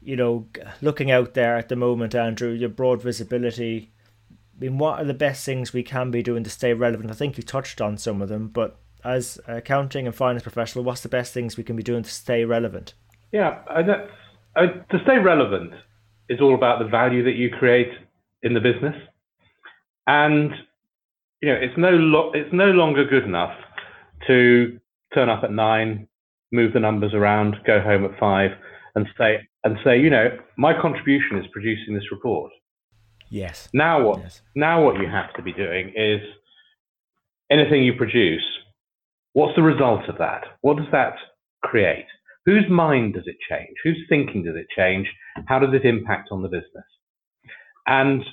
you 0.00 0.16
know, 0.16 0.46
looking 0.80 1.10
out 1.10 1.34
there 1.34 1.56
at 1.56 1.68
the 1.68 1.76
moment, 1.76 2.14
Andrew, 2.14 2.50
your 2.50 2.68
broad 2.68 3.02
visibility. 3.02 3.92
I 4.30 4.64
mean, 4.64 4.78
what 4.78 4.98
are 4.98 5.04
the 5.04 5.14
best 5.14 5.44
things 5.44 5.72
we 5.72 5.82
can 5.82 6.10
be 6.10 6.22
doing 6.22 6.42
to 6.44 6.50
stay 6.50 6.72
relevant? 6.72 7.10
I 7.10 7.14
think 7.14 7.36
you 7.36 7.42
touched 7.42 7.80
on 7.80 7.96
some 7.96 8.22
of 8.22 8.28
them, 8.28 8.48
but 8.48 8.80
as 9.04 9.38
accounting 9.46 10.06
and 10.06 10.14
finance 10.14 10.42
professional, 10.42 10.84
what's 10.84 11.00
the 11.00 11.08
best 11.08 11.32
things 11.32 11.56
we 11.56 11.64
can 11.64 11.76
be 11.76 11.82
doing 11.82 12.02
to 12.02 12.10
stay 12.10 12.44
relevant? 12.44 12.94
Yeah, 13.32 13.60
I, 13.68 13.80
I, 14.56 14.66
to 14.66 15.02
stay 15.04 15.18
relevant 15.18 15.72
is 16.28 16.40
all 16.40 16.54
about 16.54 16.78
the 16.78 16.86
value 16.86 17.24
that 17.24 17.34
you 17.34 17.50
create 17.50 17.90
in 18.42 18.54
the 18.54 18.60
business. 18.60 18.94
And 20.06 20.52
you 21.40 21.48
know, 21.48 21.58
it's 21.60 21.76
no 21.76 21.90
lo- 21.90 22.32
it's 22.34 22.52
no 22.52 22.70
longer 22.70 23.04
good 23.04 23.24
enough 23.24 23.56
to 24.26 24.80
turn 25.14 25.28
up 25.28 25.44
at 25.44 25.52
nine, 25.52 26.08
move 26.52 26.72
the 26.72 26.80
numbers 26.80 27.14
around, 27.14 27.56
go 27.66 27.80
home 27.80 28.04
at 28.04 28.18
five, 28.18 28.50
and 28.94 29.06
say 29.16 29.46
and 29.64 29.76
say, 29.84 30.00
you 30.00 30.10
know, 30.10 30.36
my 30.56 30.72
contribution 30.80 31.38
is 31.38 31.46
producing 31.52 31.94
this 31.94 32.10
report. 32.10 32.50
Yes. 33.30 33.68
Now 33.72 34.02
what? 34.02 34.20
Yes. 34.20 34.42
Now 34.54 34.82
what 34.82 34.96
you 34.96 35.08
have 35.08 35.32
to 35.34 35.42
be 35.42 35.52
doing 35.52 35.92
is 35.94 36.20
anything 37.50 37.82
you 37.82 37.94
produce. 37.94 38.42
What's 39.38 39.54
the 39.54 39.62
result 39.62 40.08
of 40.08 40.18
that? 40.18 40.42
What 40.62 40.78
does 40.78 40.88
that 40.90 41.14
create? 41.62 42.06
Whose 42.44 42.68
mind 42.68 43.14
does 43.14 43.22
it 43.26 43.36
change? 43.48 43.70
Whose 43.84 44.04
thinking 44.08 44.42
does 44.42 44.56
it 44.56 44.66
change? 44.76 45.06
How 45.46 45.60
does 45.60 45.72
it 45.72 45.86
impact 45.86 46.30
on 46.32 46.42
the 46.42 46.48
business? 46.48 46.84
And 47.86 48.24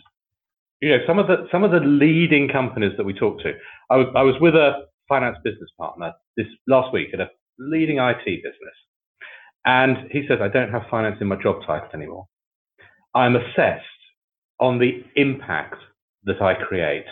you 0.81 0.89
know, 0.89 1.03
some 1.05 1.19
of 1.19 1.27
the 1.27 1.47
some 1.51 1.63
of 1.63 1.69
the 1.69 1.79
leading 1.79 2.50
companies 2.50 2.93
that 2.97 3.05
we 3.05 3.13
talk 3.13 3.39
to. 3.41 3.53
I 3.91 3.97
was 3.97 4.07
I 4.15 4.24
was 4.24 4.33
with 4.41 4.55
a 4.55 4.88
finance 5.07 5.38
business 5.43 5.69
partner 5.77 6.12
this 6.38 6.47
last 6.67 6.91
week 6.91 7.09
at 7.13 7.19
a 7.19 7.29
leading 7.59 8.00
IT 8.00 8.25
business, 8.25 8.75
and 9.63 10.09
he 10.09 10.25
says 10.27 10.39
I 10.41 10.47
don't 10.47 10.71
have 10.71 10.89
finance 10.89 11.17
in 11.21 11.27
my 11.27 11.35
job 11.35 11.57
title 11.67 11.89
anymore. 11.93 12.25
I'm 13.13 13.35
assessed 13.35 13.85
on 14.59 14.79
the 14.79 15.03
impact 15.15 15.75
that 16.24 16.41
I 16.41 16.55
create 16.55 17.05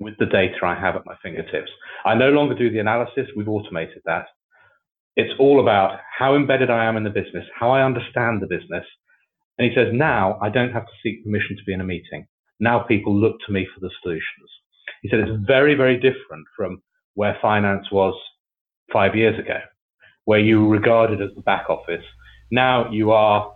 with 0.00 0.14
the 0.18 0.26
data 0.26 0.56
I 0.62 0.74
have 0.74 0.96
at 0.96 1.06
my 1.06 1.14
fingertips. 1.22 1.70
I 2.04 2.14
no 2.14 2.30
longer 2.30 2.54
do 2.54 2.70
the 2.70 2.78
analysis. 2.78 3.28
We've 3.36 3.48
automated 3.48 4.02
that. 4.04 4.26
It's 5.16 5.34
all 5.40 5.60
about 5.60 5.98
how 6.16 6.36
embedded 6.36 6.70
I 6.70 6.84
am 6.84 6.96
in 6.96 7.04
the 7.04 7.10
business, 7.10 7.44
how 7.58 7.70
I 7.70 7.84
understand 7.84 8.40
the 8.40 8.46
business. 8.46 8.84
And 9.58 9.68
he 9.68 9.74
says, 9.74 9.88
now 9.92 10.38
I 10.40 10.48
don't 10.48 10.72
have 10.72 10.86
to 10.86 10.92
seek 11.02 11.24
permission 11.24 11.56
to 11.56 11.64
be 11.64 11.72
in 11.72 11.80
a 11.80 11.84
meeting. 11.84 12.26
Now 12.60 12.80
people 12.80 13.14
look 13.14 13.36
to 13.46 13.52
me 13.52 13.66
for 13.74 13.80
the 13.80 13.90
solutions. 14.02 14.50
He 15.02 15.08
said 15.08 15.20
it's 15.20 15.44
very, 15.46 15.74
very 15.74 15.96
different 15.96 16.46
from 16.56 16.82
where 17.14 17.36
finance 17.42 17.86
was 17.90 18.14
five 18.92 19.16
years 19.16 19.38
ago, 19.38 19.58
where 20.24 20.38
you 20.38 20.64
were 20.64 20.76
regarded 20.76 21.20
as 21.20 21.30
the 21.34 21.42
back 21.42 21.68
office. 21.68 22.04
Now 22.50 22.90
you 22.90 23.10
are 23.10 23.52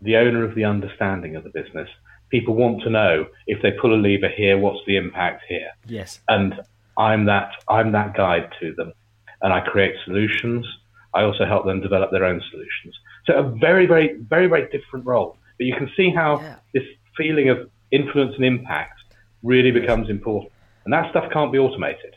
the 0.00 0.16
owner 0.16 0.44
of 0.44 0.54
the 0.54 0.64
understanding 0.64 1.34
of 1.34 1.44
the 1.44 1.50
business. 1.50 1.88
People 2.34 2.54
want 2.56 2.82
to 2.82 2.90
know 2.90 3.26
if 3.46 3.62
they 3.62 3.70
pull 3.70 3.94
a 3.94 4.00
lever 4.06 4.28
here, 4.28 4.58
what's 4.58 4.80
the 4.88 4.96
impact 4.96 5.44
here? 5.48 5.70
Yes. 5.86 6.18
And 6.28 6.60
I'm 6.98 7.26
that 7.26 7.50
I'm 7.68 7.92
that 7.92 8.16
guide 8.16 8.48
to 8.58 8.74
them, 8.74 8.92
and 9.40 9.52
I 9.52 9.60
create 9.60 9.94
solutions. 10.04 10.66
I 11.14 11.22
also 11.22 11.44
help 11.46 11.64
them 11.64 11.80
develop 11.80 12.10
their 12.10 12.24
own 12.24 12.42
solutions. 12.50 12.92
So 13.26 13.34
a 13.34 13.42
very, 13.66 13.86
very, 13.86 14.16
very, 14.34 14.48
very 14.48 14.68
different 14.76 15.06
role. 15.06 15.36
But 15.58 15.66
you 15.66 15.76
can 15.76 15.88
see 15.96 16.10
how 16.10 16.40
yeah. 16.40 16.56
this 16.74 16.82
feeling 17.16 17.50
of 17.50 17.70
influence 17.92 18.34
and 18.34 18.44
impact 18.44 18.98
really 19.44 19.70
becomes 19.70 20.10
important. 20.10 20.50
And 20.84 20.92
that 20.92 21.08
stuff 21.10 21.30
can't 21.32 21.52
be 21.52 21.58
automated. 21.58 22.16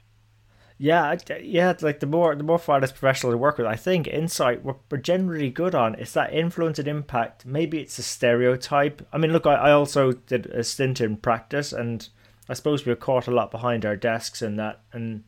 Yeah, 0.79 1.15
yeah. 1.41 1.73
Like 1.81 2.01
the 2.01 2.05
more 2.05 2.35
the 2.35 2.43
more 2.43 2.59
finance 2.59 2.91
professionals 2.91 3.33
I 3.33 3.37
work 3.37 3.57
with, 3.57 3.65
I 3.65 3.75
think 3.75 4.07
insight 4.07 4.63
we're, 4.63 4.75
we're 4.91 4.99
generally 4.99 5.49
good 5.49 5.73
on. 5.73 5.95
It's 5.95 6.13
that 6.13 6.33
influence 6.33 6.77
and 6.77 6.87
impact. 6.87 7.47
Maybe 7.47 7.79
it's 7.79 7.97
a 7.97 8.03
stereotype. 8.03 9.07
I 9.11 9.17
mean, 9.17 9.33
look, 9.33 9.47
I, 9.47 9.55
I 9.55 9.71
also 9.71 10.11
did 10.11 10.45
a 10.47 10.63
stint 10.63 11.01
in 11.01 11.17
practice, 11.17 11.73
and 11.73 12.07
I 12.47 12.53
suppose 12.53 12.85
we 12.85 12.91
were 12.91 12.95
caught 12.95 13.27
a 13.27 13.31
lot 13.31 13.49
behind 13.49 13.85
our 13.85 13.95
desks 13.95 14.43
and 14.43 14.59
that. 14.59 14.81
And 14.93 15.23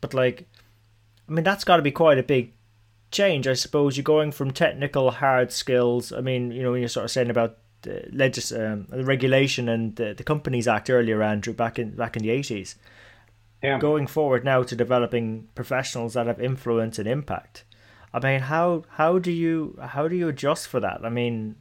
but 0.00 0.12
like, 0.12 0.48
I 1.28 1.32
mean, 1.32 1.44
that's 1.44 1.64
got 1.64 1.76
to 1.76 1.82
be 1.82 1.92
quite 1.92 2.18
a 2.18 2.24
big 2.24 2.52
change. 3.12 3.46
I 3.46 3.54
suppose 3.54 3.96
you're 3.96 4.02
going 4.02 4.32
from 4.32 4.50
technical 4.50 5.12
hard 5.12 5.52
skills. 5.52 6.12
I 6.12 6.20
mean, 6.20 6.50
you 6.50 6.64
know, 6.64 6.72
when 6.72 6.80
you're 6.80 6.88
sort 6.88 7.04
of 7.04 7.12
saying 7.12 7.30
about 7.30 7.58
the 7.82 8.08
legis- 8.10 8.50
um, 8.50 8.86
the 8.90 9.04
regulation 9.04 9.68
and 9.68 9.94
the, 9.94 10.14
the 10.14 10.24
Companies 10.24 10.66
Act 10.66 10.90
earlier, 10.90 11.22
Andrew, 11.22 11.52
back 11.52 11.78
in 11.78 11.94
back 11.94 12.16
in 12.16 12.24
the 12.24 12.30
eighties. 12.30 12.74
Yeah. 13.62 13.78
Going 13.78 14.06
forward 14.06 14.44
now 14.44 14.62
to 14.62 14.76
developing 14.76 15.48
professionals 15.54 16.14
that 16.14 16.26
have 16.28 16.40
influence 16.40 16.98
and 16.98 17.08
impact. 17.08 17.64
I 18.14 18.20
mean, 18.20 18.40
how 18.40 18.84
how 18.90 19.18
do 19.18 19.32
you 19.32 19.78
how 19.80 20.08
do 20.08 20.16
you 20.16 20.28
adjust 20.28 20.68
for 20.68 20.80
that? 20.80 21.04
I 21.04 21.08
mean, 21.08 21.56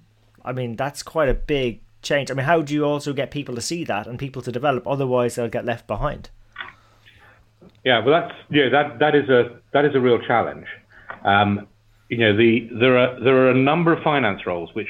I 0.45 0.51
mean 0.51 0.75
that's 0.75 1.01
quite 1.01 1.27
a 1.27 1.33
big 1.33 1.81
change. 2.01 2.29
I 2.29 2.35
mean, 2.35 2.45
how 2.45 2.61
do 2.61 2.73
you 2.73 2.85
also 2.85 3.13
get 3.13 3.31
people 3.31 3.55
to 3.55 3.61
see 3.61 3.83
that 3.85 4.07
and 4.07 4.19
people 4.19 4.41
to 4.43 4.51
develop? 4.51 4.87
Otherwise, 4.87 5.35
they'll 5.35 5.49
get 5.49 5.65
left 5.65 5.87
behind. 5.87 6.29
Yeah, 7.83 8.03
well, 8.05 8.21
that's 8.21 8.35
yeah, 8.49 8.69
that 8.69 8.99
that 8.99 9.15
is 9.15 9.29
a 9.29 9.59
that 9.73 9.85
is 9.85 9.95
a 9.95 9.99
real 9.99 10.19
challenge. 10.19 10.67
Um, 11.23 11.67
you 12.09 12.17
know, 12.19 12.35
the 12.37 12.69
there 12.79 12.97
are 12.97 13.19
there 13.19 13.37
are 13.37 13.51
a 13.51 13.57
number 13.57 13.91
of 13.91 14.03
finance 14.03 14.45
roles 14.45 14.73
which 14.73 14.87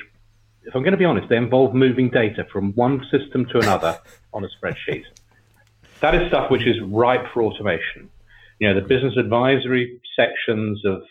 if 0.63 0.75
I'm 0.75 0.83
going 0.83 0.91
to 0.91 0.97
be 0.97 1.05
honest, 1.05 1.29
they 1.29 1.37
involve 1.37 1.73
moving 1.73 2.09
data 2.09 2.45
from 2.51 2.73
one 2.73 3.05
system 3.09 3.45
to 3.47 3.59
another 3.59 3.99
on 4.33 4.43
a 4.43 4.49
spreadsheet. 4.49 5.05
That 6.01 6.15
is 6.15 6.27
stuff 6.27 6.51
which 6.51 6.67
is 6.67 6.75
ripe 6.85 7.25
for 7.33 7.43
automation. 7.43 8.09
You 8.59 8.69
know, 8.69 8.79
the 8.79 8.87
business 8.87 9.13
advisory 9.17 9.99
sections 10.15 10.83
of 10.85 11.01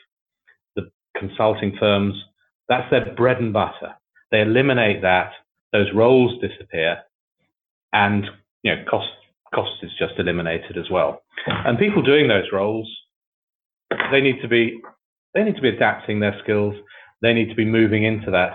the 0.75 0.91
consulting 1.17 1.77
firms, 1.79 2.15
that's 2.69 2.89
their 2.91 3.15
bread 3.15 3.39
and 3.39 3.53
butter. 3.53 3.95
They 4.31 4.41
eliminate 4.41 5.03
that, 5.03 5.33
those 5.73 5.89
roles 5.95 6.41
disappear, 6.41 6.99
and 7.93 8.27
you 8.63 8.75
know, 8.75 8.85
cost 8.91 9.09
cost 9.55 9.83
is 9.83 9.91
just 9.99 10.15
eliminated 10.19 10.77
as 10.77 10.91
well. 10.91 11.23
And 11.47 11.79
people 11.79 12.03
doing 12.03 12.29
those 12.29 12.51
roles, 12.53 12.91
they 14.11 14.21
need 14.21 14.41
to 14.43 14.49
be 14.49 14.81
they 15.35 15.45
need 15.45 15.57
to 15.57 15.63
be 15.63 15.69
adapting 15.69 16.21
their 16.21 16.39
skills. 16.43 16.75
They 17.23 17.33
need 17.33 17.49
to 17.49 17.55
be 17.55 17.65
moving 17.65 18.05
into 18.05 18.31
that 18.33 18.55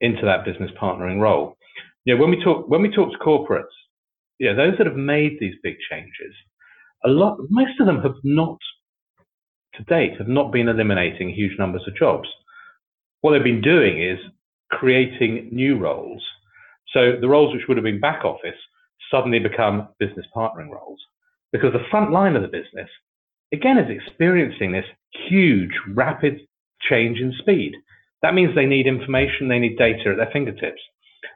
into 0.00 0.24
that 0.24 0.44
business 0.44 0.70
partnering 0.80 1.20
role. 1.20 1.56
You 2.04 2.14
know, 2.14 2.20
when 2.20 2.30
we 2.30 2.42
talk 2.42 2.68
when 2.68 2.82
we 2.82 2.90
talk 2.90 3.10
to 3.12 3.18
corporates, 3.18 3.64
yeah, 4.38 4.52
those 4.54 4.74
that 4.78 4.86
have 4.86 4.96
made 4.96 5.38
these 5.40 5.54
big 5.62 5.76
changes, 5.90 6.34
a 7.04 7.08
lot, 7.08 7.38
most 7.50 7.80
of 7.80 7.86
them 7.86 8.00
have 8.02 8.14
not, 8.24 8.58
to 9.74 9.84
date, 9.84 10.18
have 10.18 10.28
not 10.28 10.52
been 10.52 10.68
eliminating 10.68 11.30
huge 11.30 11.58
numbers 11.58 11.82
of 11.86 11.96
jobs. 11.96 12.28
What 13.20 13.32
they've 13.32 13.42
been 13.42 13.60
doing 13.60 14.02
is 14.02 14.18
creating 14.70 15.48
new 15.52 15.76
roles. 15.78 16.22
So 16.92 17.16
the 17.20 17.28
roles 17.28 17.54
which 17.54 17.64
would 17.68 17.76
have 17.76 17.84
been 17.84 18.00
back 18.00 18.24
office 18.24 18.56
suddenly 19.10 19.38
become 19.38 19.88
business 19.98 20.26
partnering 20.34 20.70
roles 20.70 20.98
because 21.52 21.72
the 21.72 21.86
front 21.90 22.12
line 22.12 22.36
of 22.36 22.42
the 22.42 22.48
business, 22.48 22.88
again, 23.52 23.78
is 23.78 23.90
experiencing 23.90 24.72
this 24.72 24.84
huge, 25.28 25.72
rapid 25.94 26.40
change 26.88 27.18
in 27.18 27.32
speed. 27.38 27.72
That 28.22 28.34
means 28.34 28.54
they 28.54 28.66
need 28.66 28.86
information, 28.86 29.48
they 29.48 29.58
need 29.58 29.78
data 29.78 30.10
at 30.10 30.16
their 30.16 30.30
fingertips. 30.32 30.80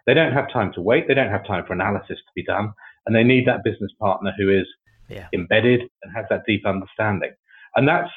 They 0.07 0.15
don't 0.15 0.33
have 0.33 0.53
time 0.53 0.73
to 0.75 0.81
wait, 0.81 1.07
they 1.09 1.15
don't 1.15 1.31
have 1.31 1.47
time 1.47 1.65
for 1.67 1.73
analysis 1.73 2.19
to 2.19 2.33
be 2.35 2.45
done, 2.45 2.73
and 3.07 3.15
they 3.15 3.25
need 3.25 3.47
that 3.47 3.65
business 3.65 3.91
partner 4.01 4.33
who 4.39 4.49
is 4.49 4.67
yeah. 5.09 5.29
embedded 5.33 5.81
and 6.03 6.15
has 6.15 6.27
that 6.31 6.43
deep 6.47 6.67
understanding. 6.67 7.33
And 7.77 7.87
that's 7.87 8.11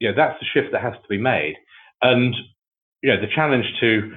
you 0.00 0.08
know, 0.08 0.14
that's 0.16 0.38
the 0.40 0.46
shift 0.46 0.72
that 0.72 0.80
has 0.80 0.94
to 0.94 1.08
be 1.08 1.18
made. 1.18 1.56
And 2.02 2.34
you 3.02 3.10
know, 3.10 3.20
the 3.20 3.28
challenge 3.34 3.66
to 3.80 4.14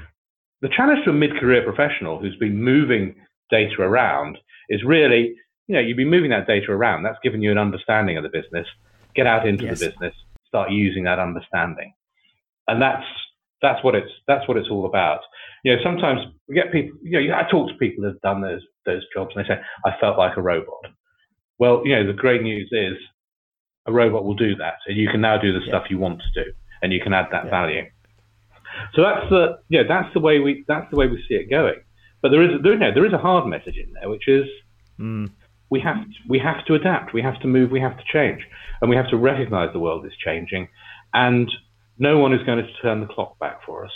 the 0.62 0.70
challenge 0.70 1.04
to 1.04 1.12
a 1.12 1.14
mid-career 1.14 1.64
professional 1.64 2.20
who's 2.20 2.38
been 2.38 2.62
moving 2.64 3.16
data 3.52 3.82
around 3.82 4.38
is 4.70 4.82
really, 4.84 5.36
you 5.68 5.76
know, 5.76 5.82
you've 5.82 5.98
been 5.98 6.10
moving 6.10 6.32
that 6.32 6.48
data 6.48 6.72
around. 6.72 7.04
That's 7.04 7.20
given 7.22 7.42
you 7.42 7.52
an 7.52 7.58
understanding 7.58 8.18
of 8.18 8.24
the 8.24 8.30
business. 8.30 8.68
Get 9.14 9.28
out 9.28 9.48
into 9.48 9.66
yes. 9.66 9.80
the 9.80 9.88
business, 9.88 10.16
start 10.48 10.72
using 10.72 11.04
that 11.04 11.20
understanding, 11.20 11.94
and 12.68 12.82
that's 12.82 13.06
that's 13.64 13.84
what 13.84 13.96
it's 13.96 14.12
that's 14.28 14.48
what 14.48 14.58
it's 14.58 14.70
all 14.70 14.86
about. 14.86 15.22
You 15.64 15.74
know, 15.74 15.82
sometimes 15.84 16.20
we 16.48 16.54
get 16.54 16.72
people. 16.72 16.96
You 17.02 17.30
know, 17.30 17.36
I 17.36 17.50
talk 17.50 17.70
to 17.70 17.78
people 17.78 18.04
that 18.04 18.10
have 18.10 18.22
done 18.22 18.42
those 18.42 18.62
those 18.86 19.02
jobs, 19.16 19.32
and 19.36 19.44
they 19.44 19.48
say, 19.48 19.60
"I 19.86 19.92
felt 20.00 20.20
like 20.20 20.38
a 20.38 20.42
robot." 20.42 20.86
Well, 21.58 21.82
you 21.86 21.96
know, 21.96 22.06
the 22.06 22.14
great 22.14 22.44
news 22.44 22.70
is 22.72 22.98
a 23.88 23.92
robot 23.92 24.26
will 24.26 24.36
do 24.36 24.56
that, 24.58 24.76
and 24.86 24.98
you 24.98 25.10
can 25.10 25.22
now 25.22 25.38
do 25.38 25.54
the 25.54 25.60
yeah. 25.66 25.70
stuff 25.70 25.86
you 25.90 25.98
want 25.98 26.22
to 26.22 26.44
do, 26.44 26.52
and 26.82 26.92
you 26.92 27.00
can 27.02 27.14
add 27.14 27.28
that 27.32 27.46
yeah. 27.46 27.50
value. 27.50 27.84
So 28.94 29.02
that's 29.02 29.30
the 29.30 29.60
yeah 29.70 29.84
that's 29.88 30.14
the 30.14 30.20
way 30.20 30.40
we 30.40 30.66
that's 30.68 30.90
the 30.92 30.98
way 30.98 31.08
we 31.08 31.24
see 31.28 31.36
it 31.36 31.50
going. 31.50 31.80
But 32.22 32.30
there 32.30 32.44
is 32.44 32.62
there, 32.62 32.78
no, 32.78 32.94
there 32.94 33.06
is 33.06 33.14
a 33.14 33.18
hard 33.18 33.48
message 33.48 33.78
in 33.78 33.94
there, 33.94 34.10
which 34.10 34.28
is 34.28 34.46
mm. 35.00 35.30
we 35.70 35.80
have 35.80 36.04
to, 36.04 36.16
we 36.28 36.40
have 36.40 36.66
to 36.66 36.76
adapt, 36.76 37.14
we 37.14 37.22
have 37.22 37.40
to 37.42 37.48
move, 37.48 37.72
we 37.72 37.80
have 37.80 37.98
to 37.98 38.04
change, 38.12 38.42
and 38.82 38.90
we 38.90 38.98
have 38.98 39.10
to 39.10 39.18
recognise 39.18 39.72
the 39.72 39.80
world 39.80 40.06
is 40.06 40.14
changing, 40.26 40.68
and 41.14 41.50
no 41.98 42.18
one 42.18 42.34
is 42.34 42.44
going 42.44 42.64
to 42.64 42.74
turn 42.82 43.02
the 43.02 43.08
clock 43.08 43.38
back 43.40 43.64
for 43.66 43.86
us. 43.86 43.92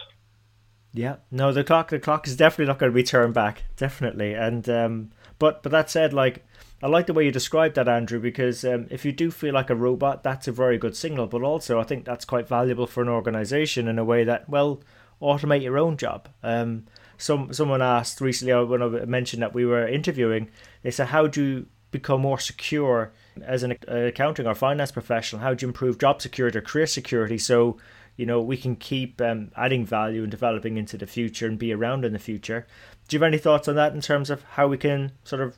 Yeah, 0.93 1.17
no, 1.29 1.51
the 1.51 1.63
clock 1.63 1.89
the 1.89 1.99
clock 1.99 2.27
is 2.27 2.35
definitely 2.35 2.65
not 2.65 2.79
going 2.79 2.91
to 2.91 2.95
be 2.95 3.03
turned 3.03 3.33
back, 3.33 3.63
definitely. 3.75 4.33
And 4.33 4.67
um, 4.69 5.11
but 5.37 5.61
but 5.61 5.71
that 5.71 5.89
said, 5.89 6.13
like 6.13 6.45
I 6.81 6.87
like 6.87 7.07
the 7.07 7.13
way 7.13 7.25
you 7.25 7.31
described 7.31 7.75
that, 7.75 7.87
Andrew, 7.87 8.19
because 8.19 8.63
um, 8.63 8.87
if 8.89 9.03
you 9.03 9.11
do 9.11 9.31
feel 9.31 9.53
like 9.53 9.69
a 9.69 9.75
robot, 9.75 10.23
that's 10.23 10.47
a 10.47 10.51
very 10.51 10.77
good 10.77 10.95
signal. 10.95 11.27
But 11.27 11.43
also, 11.43 11.79
I 11.79 11.83
think 11.83 12.05
that's 12.05 12.25
quite 12.25 12.47
valuable 12.47 12.87
for 12.87 13.01
an 13.01 13.09
organization 13.09 13.87
in 13.87 13.97
a 13.97 14.05
way 14.05 14.23
that, 14.23 14.47
well, 14.47 14.81
automate 15.21 15.63
your 15.63 15.77
own 15.77 15.97
job. 15.97 16.29
Um, 16.43 16.85
some 17.17 17.51
someone 17.51 17.81
asked 17.81 18.21
recently 18.21 18.53
when 18.65 18.81
I 18.81 19.05
mentioned 19.05 19.41
that 19.41 19.53
we 19.53 19.65
were 19.65 19.87
interviewing, 19.87 20.49
they 20.83 20.91
said, 20.91 21.07
"How 21.07 21.27
do 21.27 21.43
you 21.43 21.65
become 21.91 22.21
more 22.21 22.39
secure 22.39 23.11
as 23.43 23.63
an 23.63 23.77
accounting 23.87 24.47
or 24.47 24.55
finance 24.55 24.91
professional? 24.91 25.41
How 25.41 25.53
do 25.53 25.65
you 25.65 25.69
improve 25.69 25.97
job 25.97 26.21
security 26.21 26.57
or 26.57 26.61
career 26.61 26.87
security 26.87 27.37
so 27.37 27.77
you 28.15 28.25
know 28.25 28.41
we 28.41 28.57
can 28.57 28.75
keep 28.75 29.21
um, 29.21 29.51
adding 29.55 29.85
value 29.85 30.23
and 30.23 30.31
developing 30.31 30.77
into 30.77 30.97
the 30.97 31.07
future 31.07 31.47
and 31.47 31.59
be 31.59 31.73
around 31.73 32.05
in 32.05 32.13
the 32.13 32.19
future?" 32.19 32.65
Do 33.07 33.15
you 33.15 33.21
have 33.21 33.27
any 33.27 33.37
thoughts 33.37 33.67
on 33.67 33.75
that 33.75 33.93
in 33.93 34.01
terms 34.01 34.29
of 34.29 34.43
how 34.43 34.67
we 34.67 34.77
can 34.77 35.13
sort 35.23 35.41
of 35.41 35.57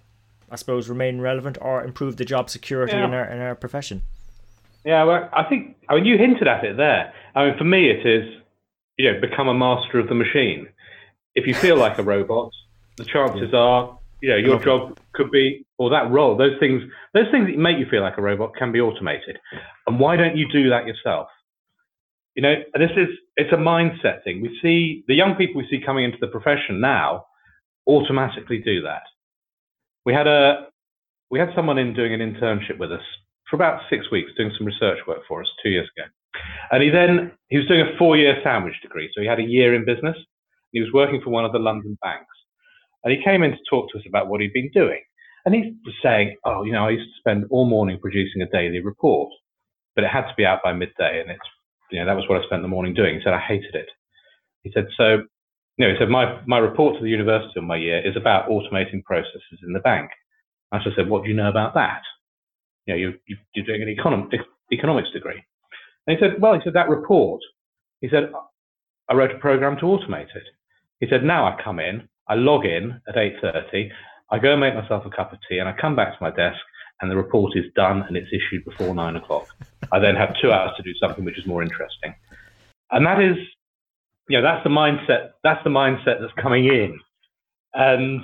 I 0.52 0.56
suppose, 0.56 0.90
remain 0.90 1.22
relevant 1.22 1.58
or 1.62 1.84
improve 1.84 2.18
the 2.18 2.26
job 2.26 2.50
security 2.50 2.96
yeah. 2.96 3.06
in 3.06 3.14
our 3.14 3.26
in 3.26 3.40
our 3.40 3.56
profession? 3.56 4.02
Yeah, 4.84 5.04
well, 5.04 5.30
I 5.34 5.44
think 5.44 5.76
I 5.88 5.96
mean 5.96 6.06
you 6.06 6.18
hinted 6.18 6.48
at 6.48 6.64
it 6.64 6.78
there. 6.78 7.14
I 7.36 7.46
mean, 7.46 7.58
for 7.58 7.64
me, 7.64 7.90
it 7.90 8.06
is 8.06 8.26
you 8.98 9.12
know 9.12 9.20
become 9.20 9.48
a 9.48 9.54
master 9.54 10.00
of 10.00 10.08
the 10.08 10.16
machine. 10.16 10.68
If 11.36 11.48
you 11.48 11.54
feel 11.54 11.78
like 11.78 11.98
a 12.00 12.04
robot, 12.04 12.52
the 12.98 13.06
chances 13.06 13.54
are 13.54 13.99
you 14.22 14.30
know 14.30 14.38
your 14.38 14.60
job 14.64 14.98
could 15.14 15.32
be 15.32 15.66
or 15.78 15.90
that 15.90 16.10
role. 16.12 16.38
Those 16.38 16.58
things, 16.60 16.82
those 17.14 17.30
things 17.32 17.48
that 17.48 17.58
make 17.58 17.78
you 17.78 17.86
feel 17.90 18.02
like 18.02 18.18
a 18.18 18.22
robot 18.22 18.56
can 18.56 18.72
be 18.72 18.82
automated. 18.82 19.38
And 19.88 20.00
why 20.00 20.16
don't 20.16 20.36
you 20.36 20.48
do 20.52 20.70
that 20.70 20.86
yourself? 20.86 21.28
You 22.36 22.44
know, 22.44 22.56
this 22.74 22.92
is 22.96 23.08
it's 23.36 23.52
a 23.54 23.58
mindset 23.58 24.24
thing. 24.24 24.42
We 24.42 24.58
see 24.62 25.04
the 25.08 25.16
young 25.16 25.36
people 25.36 25.62
we 25.62 25.68
see 25.70 25.84
coming 25.86 26.06
into 26.06 26.18
the 26.22 26.28
profession 26.28 26.80
now 26.82 27.26
automatically 27.88 28.60
do 28.60 28.82
that 28.84 29.04
we 30.06 30.16
had 30.16 30.28
a 30.28 30.68
we 31.30 31.40
had 31.40 31.50
someone 31.56 31.78
in 31.78 31.94
doing 31.94 32.14
an 32.14 32.20
internship 32.20 32.80
with 32.80 32.92
us 32.92 33.04
for 33.50 33.56
about 33.56 33.82
six 33.90 34.10
weeks 34.12 34.32
doing 34.36 34.52
some 34.58 34.66
research 34.66 34.98
work 35.08 35.20
for 35.28 35.42
us 35.42 35.48
two 35.62 35.70
years 35.70 35.88
ago. 35.96 36.08
And 36.72 36.82
he 36.82 36.90
then 36.90 37.32
he 37.50 37.58
was 37.58 37.68
doing 37.68 37.82
a 37.82 37.98
four-year 37.98 38.40
sandwich 38.44 38.74
degree, 38.82 39.10
so 39.14 39.22
he 39.22 39.28
had 39.28 39.40
a 39.40 39.44
year 39.44 39.76
in 39.76 39.86
business. 39.86 40.18
He 40.72 40.80
was 40.82 40.92
working 40.94 41.22
for 41.22 41.30
one 41.30 41.46
of 41.46 41.52
the 41.52 41.60
London 41.60 41.98
banks, 42.02 42.36
and 43.04 43.14
he 43.14 43.24
came 43.24 43.44
in 43.44 43.52
to 43.52 43.58
talk 43.70 43.92
to 43.92 43.98
us 43.98 44.06
about 44.08 44.28
what 44.28 44.42
he'd 44.42 44.54
been 44.54 44.72
doing. 44.74 45.02
And 45.46 45.56
he 45.56 45.76
was 45.86 45.96
saying, 46.04 46.38
"Oh, 46.46 46.64
you 46.64 46.72
know, 46.72 46.88
I 46.88 46.92
used 46.92 47.10
to 47.10 47.20
spend 47.20 47.46
all 47.50 47.66
morning 47.66 48.00
producing 48.00 48.42
a 48.42 48.50
daily 48.50 48.82
report, 48.82 49.32
but 49.96 50.04
it 50.04 50.10
had 50.10 50.28
to 50.28 50.34
be 50.38 50.46
out 50.46 50.64
by 50.64 50.74
midday, 50.74 51.22
and 51.22 51.32
it's 51.32 51.50
you 51.92 52.00
know 52.00 52.06
that 52.06 52.16
was 52.16 52.28
what 52.28 52.42
I 52.42 52.46
spent 52.46 52.62
the 52.62 52.68
morning 52.68 52.94
doing." 52.94 53.16
He 53.16 53.22
said, 53.24 53.34
"I 53.34 53.40
hated 53.40 53.76
it." 53.76 53.90
He 54.64 54.72
said, 54.74 54.88
"So 54.98 55.24
you 55.80 55.88
know, 55.88 55.94
he 55.94 55.98
said, 55.98 56.10
my, 56.10 56.42
my 56.46 56.58
report 56.58 56.98
to 56.98 57.02
the 57.02 57.10
university 57.10 57.58
on 57.58 57.66
my 57.66 57.78
year 57.78 58.06
is 58.06 58.18
about 58.18 58.50
automating 58.50 59.02
processes 59.06 59.64
in 59.66 59.72
the 59.72 59.80
bank. 59.80 60.12
I 60.74 60.80
just 60.84 60.98
said, 60.98 61.10
what 61.10 61.24
do 61.24 61.30
you 61.30 61.36
know 61.36 61.50
about 61.50 61.74
that? 61.76 62.02
You 62.86 62.94
know, 62.94 62.98
you, 62.98 63.14
you, 63.28 63.38
you're 63.56 63.66
doing 63.66 63.82
an 63.82 63.96
econom, 63.96 64.30
economics 64.74 65.10
degree. 65.14 65.42
And 66.06 66.18
he 66.18 66.22
said, 66.22 66.42
well, 66.42 66.54
he 66.54 66.60
said, 66.66 66.74
that 66.74 66.90
report, 66.90 67.40
he 68.02 68.10
said, 68.10 68.30
I 69.10 69.14
wrote 69.14 69.32
a 69.32 69.40
program 69.40 69.78
to 69.78 69.84
automate 69.84 70.36
it. 70.36 70.44
He 71.00 71.08
said, 71.10 71.24
now 71.24 71.46
I 71.46 71.58
come 71.64 71.80
in, 71.80 72.10
I 72.30 72.36
log 72.36 72.66
in 72.66 73.02
at 73.08 73.16
8.30, 73.16 73.90
I 74.32 74.40
go 74.40 74.52
and 74.52 74.62
make 74.62 74.76
myself 74.76 75.06
a 75.06 75.10
cup 75.10 75.34
of 75.34 75.40
tea, 75.50 75.58
and 75.58 75.68
I 75.68 75.74
come 75.74 75.96
back 75.96 76.18
to 76.18 76.24
my 76.24 76.30
desk, 76.30 76.60
and 77.02 77.10
the 77.10 77.16
report 77.18 77.54
is 77.56 77.66
done 77.76 78.04
and 78.04 78.16
it's 78.16 78.30
issued 78.32 78.64
before 78.64 78.94
nine 78.94 79.16
o'clock. 79.16 79.48
I 79.92 80.00
then 80.00 80.16
have 80.16 80.36
two 80.42 80.52
hours 80.52 80.72
to 80.78 80.84
do 80.84 80.94
something 81.02 81.26
which 81.26 81.40
is 81.40 81.48
more 81.48 81.64
interesting. 81.64 82.14
And 82.92 83.06
that 83.06 83.20
is 83.22 83.38
you 84.30 84.38
know, 84.38 84.44
that's 84.44 84.64
the 84.64 84.70
mindset. 84.70 85.32
That's 85.44 85.62
the 85.64 85.72
mindset 85.72 86.22
that's 86.22 86.34
coming 86.40 86.66
in, 86.66 87.00
and 87.74 88.24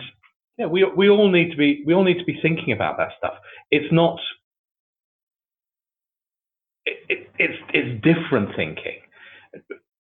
yeah, 0.57 0.67
we 0.67 0.85
we 0.95 1.09
all 1.09 1.29
need 1.29 1.49
to 1.49 1.57
be 1.57 1.83
we 1.85 1.93
all 1.95 2.03
need 2.03 2.19
to 2.19 2.23
be 2.25 2.39
thinking 2.41 2.71
about 2.71 2.97
that 2.97 3.09
stuff. 3.17 3.33
It's 3.71 3.91
not. 3.91 4.19
It, 6.85 6.97
it, 7.09 7.29
it's 7.39 7.57
it's 7.73 8.03
different 8.03 8.55
thinking, 8.55 8.99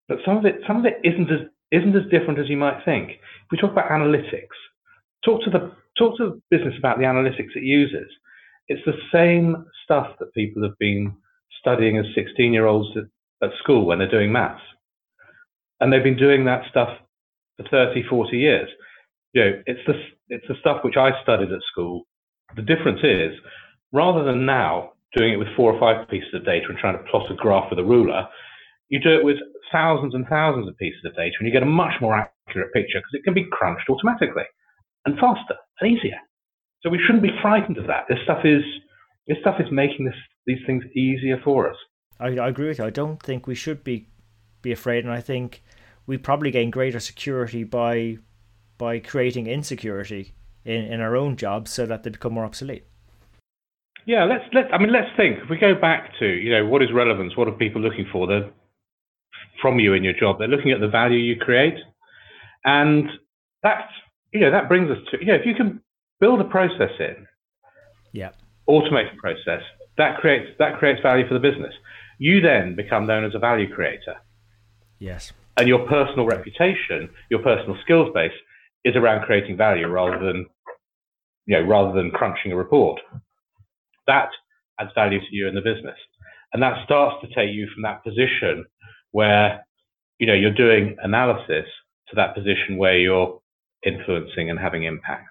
but 0.09 0.19
some 0.27 0.37
of 0.37 0.45
it 0.45 0.57
some 0.67 0.79
of 0.79 0.85
it 0.85 1.01
isn't 1.05 1.31
as 1.31 1.47
isn't 1.73 1.97
as 1.97 2.11
different 2.11 2.39
as 2.39 2.49
you 2.49 2.57
might 2.57 2.85
think. 2.85 3.11
If 3.11 3.51
we 3.51 3.59
talk 3.59 3.73
about 3.73 3.91
analytics, 3.91 4.57
talk 5.25 5.43
to 5.45 5.51
the 5.51 5.73
talk 5.99 6.17
to 6.19 6.31
the 6.31 6.57
business 6.57 6.75
about 6.79 6.99
the 6.99 7.05
analytics 7.05 7.57
it 7.57 7.65
uses. 7.65 8.09
It's 8.69 8.85
the 8.87 8.99
same 9.13 9.67
stuff 9.85 10.09
that 10.21 10.33
people 10.35 10.63
have 10.63 10.79
been 10.79 11.15
studying 11.59 11.99
as 11.99 12.07
16 12.15 12.53
year 12.53 12.67
olds 12.67 12.97
at, 12.97 13.49
at 13.49 13.55
school 13.59 13.87
when 13.87 13.99
they're 13.99 14.11
doing 14.11 14.33
maths 14.33 14.63
and 15.83 15.93
they've 15.93 16.03
been 16.03 16.17
doing 16.17 16.45
that 16.45 16.63
stuff 16.71 16.89
for 17.57 17.69
30, 17.69 18.05
40 18.09 18.39
years. 18.39 18.69
You 19.33 19.45
know, 19.45 19.63
it's 19.67 19.81
the 19.87 19.95
it's 20.29 20.47
the 20.49 20.55
stuff 20.61 20.85
which 20.85 20.97
I 20.97 21.11
studied 21.23 21.53
at 21.53 21.61
school. 21.71 22.05
The 22.55 22.63
difference 22.63 23.01
is, 23.03 23.33
rather 23.93 24.25
than 24.25 24.47
now 24.47 24.93
doing 25.17 25.35
it 25.35 25.37
with 25.37 25.49
four 25.57 25.73
or 25.73 25.81
five 25.81 26.09
pieces 26.09 26.33
of 26.35 26.45
data 26.45 26.67
and 26.69 26.79
trying 26.79 26.97
to 26.97 27.11
plot 27.11 27.31
a 27.31 27.35
graph 27.35 27.69
with 27.69 27.79
a 27.79 27.85
ruler, 27.85 28.29
you 28.93 29.01
do 29.01 29.17
it 29.17 29.25
with 29.25 29.39
thousands 29.73 30.15
and 30.15 30.27
thousands 30.29 30.69
of 30.69 30.77
pieces 30.77 31.01
of 31.07 31.17
data, 31.17 31.33
and 31.41 31.49
you 31.49 31.53
get 31.53 31.63
a 31.63 31.67
much 31.67 31.95
more 32.03 32.15
accurate 32.15 32.73
picture 32.75 32.99
because 32.99 33.15
it 33.15 33.25
can 33.25 33.33
be 33.33 33.47
crunched 33.51 33.89
automatically 33.89 34.45
and 35.07 35.19
faster 35.19 35.57
and 35.81 35.91
easier. 35.91 36.19
So 36.83 36.91
we 36.91 37.01
shouldn't 37.05 37.23
be 37.23 37.33
frightened 37.41 37.79
of 37.79 37.87
that. 37.87 38.05
This 38.07 38.19
stuff 38.23 38.45
is 38.45 38.63
this 39.27 39.39
stuff 39.41 39.57
is 39.61 39.73
making 39.73 40.05
this 40.05 40.15
these 40.47 40.59
things 40.67 40.85
easier 40.95 41.41
for 41.43 41.71
us. 41.71 41.77
I, 42.21 42.37
I 42.37 42.49
agree 42.49 42.69
with 42.69 42.81
you. 42.81 42.85
I 42.85 42.91
don't 42.91 43.23
think 43.23 43.47
we 43.47 43.55
should 43.55 43.83
be 43.83 44.09
be 44.61 44.73
afraid, 44.73 45.05
and 45.05 45.13
I 45.13 45.23
think 45.23 45.63
we 46.07 46.19
probably 46.19 46.51
gain 46.51 46.71
greater 46.71 47.01
security 47.01 47.65
by 47.65 48.19
by 48.77 48.99
creating 48.99 49.47
insecurity 49.47 50.35
in, 50.67 50.85
in 50.85 51.01
our 51.01 51.17
own 51.17 51.37
jobs 51.37 51.71
so 51.71 51.87
that 51.87 52.03
they 52.03 52.11
become 52.11 52.35
more 52.35 52.45
obsolete. 52.45 52.85
Yeah, 54.05 54.25
let's 54.25 54.45
let 54.53 54.65
I 54.75 54.77
mean 54.77 54.93
let's 54.93 55.17
think. 55.17 55.39
If 55.43 55.49
we 55.49 55.57
go 55.57 55.75
back 55.75 56.11
to, 56.19 56.27
you 56.27 56.51
know, 56.51 56.67
what 56.67 56.83
is 56.83 56.91
relevance, 56.93 57.39
what 57.39 57.49
are 57.49 57.53
people 57.53 57.81
looking 57.81 58.07
for 58.13 58.27
They're, 58.27 58.51
from 59.61 59.79
you 59.79 59.95
in 59.95 60.05
your 60.05 60.15
job? 60.15 60.39
They're 60.39 60.49
looking 60.49 60.73
at 60.73 60.81
the 60.81 60.89
value 60.89 61.19
you 61.19 61.37
create. 61.37 61.79
And 62.65 63.09
that's 63.63 63.91
you 64.33 64.41
know, 64.41 64.51
that 64.51 64.69
brings 64.69 64.91
us 64.91 64.99
to 65.11 65.19
you 65.21 65.27
know, 65.27 65.35
if 65.35 65.47
you 65.47 65.55
can 65.55 65.83
build 66.21 66.41
a 66.41 66.45
process 66.45 66.93
in, 66.99 67.27
yeah, 68.13 68.31
automate 68.69 69.13
a 69.13 69.17
process, 69.17 69.63
that 69.99 70.19
creates 70.19 70.51
that 70.59 70.79
creates 70.79 71.03
value 71.03 71.27
for 71.27 71.35
the 71.35 71.41
business. 71.41 71.75
You 72.19 72.41
then 72.41 72.77
become 72.77 73.07
known 73.07 73.25
as 73.25 73.35
a 73.35 73.39
value 73.39 73.73
creator. 73.73 74.17
Yes 74.99 75.33
and 75.57 75.69
your 75.69 75.87
personal 75.87 76.27
reputation, 76.27 77.11
your 77.31 77.41
personal 77.41 77.77
skills 77.83 78.11
base 78.15 78.33
is 78.85 78.97
around 78.97 79.25
creating 79.25 79.57
value 79.57 79.87
rather 79.87 80.19
than, 80.19 80.47
you 81.47 81.59
know, 81.59 81.67
rather 81.67 81.93
than 81.93 82.11
crunching 82.11 82.53
a 82.53 82.57
report. 82.57 83.01
That 84.07 84.29
adds 84.81 84.91
value 84.95 85.21
to 85.21 85.27
you 85.31 85.49
in 85.49 85.55
the 85.55 85.61
business. 85.61 85.99
And 86.53 86.63
that 86.63 86.85
starts 86.85 87.17
to 87.23 87.35
take 87.35 87.55
you 87.55 87.69
from 87.73 87.83
that 87.83 88.03
position 88.03 88.65
where, 89.13 89.65
you 90.19 90.27
know, 90.27 90.35
you're 90.35 90.53
doing 90.53 90.97
analysis 91.03 91.67
to 92.09 92.17
that 92.17 92.35
position 92.35 92.77
where 92.77 92.99
you're 92.99 93.41
influencing 93.85 94.51
and 94.51 94.59
having 94.59 94.85
impact. 94.85 95.29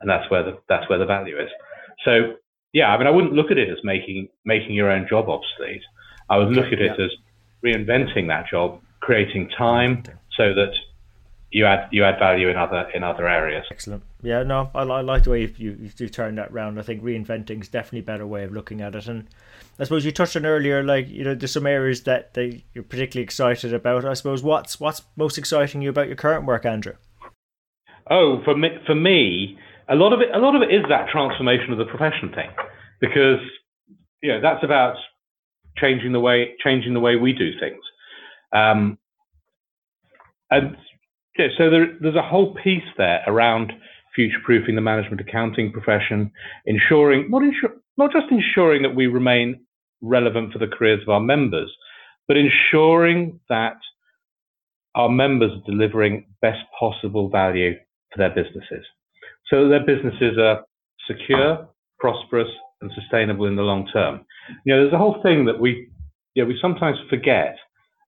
And 0.00 0.10
that's 0.10 0.30
where 0.30 0.42
the, 0.42 0.58
that's 0.68 0.88
where 0.88 0.98
the 0.98 1.06
value 1.06 1.38
is. 1.38 1.48
So 2.04 2.34
yeah, 2.72 2.88
I 2.88 2.98
mean, 2.98 3.06
I 3.06 3.10
wouldn't 3.10 3.32
look 3.32 3.50
at 3.50 3.58
it 3.58 3.68
as 3.68 3.78
making, 3.82 4.28
making 4.44 4.74
your 4.74 4.90
own 4.90 5.06
job 5.08 5.28
obsolete. 5.28 5.82
I 6.28 6.36
would 6.36 6.50
look 6.50 6.66
at 6.72 6.80
it 6.80 7.00
as 7.00 7.10
reinventing 7.64 8.28
that 8.28 8.46
job 8.50 8.80
creating 9.00 9.48
time 9.56 10.02
so 10.36 10.54
that 10.54 10.72
you 11.50 11.64
add 11.64 11.88
you 11.90 12.04
add 12.04 12.18
value 12.18 12.48
in 12.48 12.56
other 12.56 12.88
in 12.94 13.02
other 13.02 13.28
areas. 13.28 13.64
Excellent. 13.70 14.02
Yeah, 14.22 14.42
no, 14.42 14.70
I, 14.74 14.82
I 14.82 15.00
like 15.00 15.22
the 15.22 15.30
way 15.30 15.40
you, 15.42 15.54
you, 15.56 15.90
you 15.96 16.08
turn 16.08 16.34
that 16.34 16.52
round. 16.52 16.78
I 16.78 16.82
think 16.82 17.02
reinventing 17.02 17.62
is 17.62 17.68
definitely 17.68 18.00
a 18.00 18.02
better 18.02 18.26
way 18.26 18.44
of 18.44 18.52
looking 18.52 18.80
at 18.80 18.94
it. 18.94 19.06
And 19.06 19.28
I 19.78 19.84
suppose 19.84 20.04
you 20.04 20.12
touched 20.12 20.36
on 20.36 20.44
earlier, 20.44 20.82
like 20.82 21.08
you 21.08 21.24
know, 21.24 21.34
there's 21.34 21.52
some 21.52 21.66
areas 21.66 22.02
that, 22.02 22.34
that 22.34 22.60
you're 22.74 22.84
particularly 22.84 23.24
excited 23.24 23.72
about. 23.72 24.04
I 24.04 24.14
suppose 24.14 24.42
what's 24.42 24.78
what's 24.80 25.02
most 25.16 25.38
exciting 25.38 25.82
you 25.82 25.90
about 25.90 26.08
your 26.08 26.16
current 26.16 26.46
work, 26.46 26.66
Andrew? 26.66 26.94
Oh, 28.10 28.42
for 28.44 28.56
me, 28.56 28.68
for 28.86 28.94
me, 28.94 29.58
a 29.88 29.94
lot 29.94 30.12
of 30.12 30.20
it, 30.20 30.28
a 30.34 30.38
lot 30.38 30.54
of 30.54 30.62
it 30.62 30.74
is 30.74 30.82
that 30.88 31.08
transformation 31.10 31.72
of 31.72 31.78
the 31.78 31.84
profession 31.84 32.30
thing, 32.34 32.50
because 33.00 33.40
you 34.22 34.32
know 34.32 34.40
that's 34.40 34.64
about 34.64 34.96
changing 35.78 36.12
the 36.12 36.20
way 36.20 36.54
changing 36.62 36.92
the 36.92 37.00
way 37.00 37.16
we 37.16 37.32
do 37.32 37.52
things. 37.58 37.82
Um, 38.52 38.98
and 40.50 40.76
yeah, 41.38 41.46
so 41.56 41.70
there, 41.70 41.96
there's 42.00 42.16
a 42.16 42.22
whole 42.22 42.54
piece 42.62 42.82
there 42.96 43.22
around 43.26 43.72
future-proofing 44.14 44.74
the 44.74 44.80
management 44.80 45.20
accounting 45.20 45.72
profession, 45.72 46.30
ensuring 46.66 47.30
not 47.30 47.42
not 47.96 48.12
just 48.12 48.26
ensuring 48.30 48.82
that 48.82 48.94
we 48.94 49.06
remain 49.06 49.60
relevant 50.00 50.52
for 50.52 50.58
the 50.58 50.66
careers 50.66 51.02
of 51.02 51.08
our 51.08 51.20
members, 51.20 51.72
but 52.26 52.36
ensuring 52.36 53.38
that 53.48 53.76
our 54.94 55.08
members 55.08 55.52
are 55.52 55.70
delivering 55.70 56.26
best 56.42 56.60
possible 56.78 57.28
value 57.28 57.74
for 58.12 58.18
their 58.18 58.30
businesses, 58.30 58.84
so 59.48 59.68
their 59.68 59.84
businesses 59.84 60.36
are 60.38 60.64
secure, 61.06 61.68
prosperous, 62.00 62.48
and 62.80 62.90
sustainable 62.94 63.46
in 63.46 63.56
the 63.56 63.62
long 63.62 63.86
term. 63.92 64.24
You 64.64 64.74
know, 64.74 64.82
there's 64.82 64.92
a 64.92 64.98
whole 64.98 65.20
thing 65.22 65.44
that 65.46 65.60
we, 65.60 65.88
you 66.34 66.42
know, 66.42 66.48
we 66.48 66.58
sometimes 66.60 66.98
forget, 67.08 67.56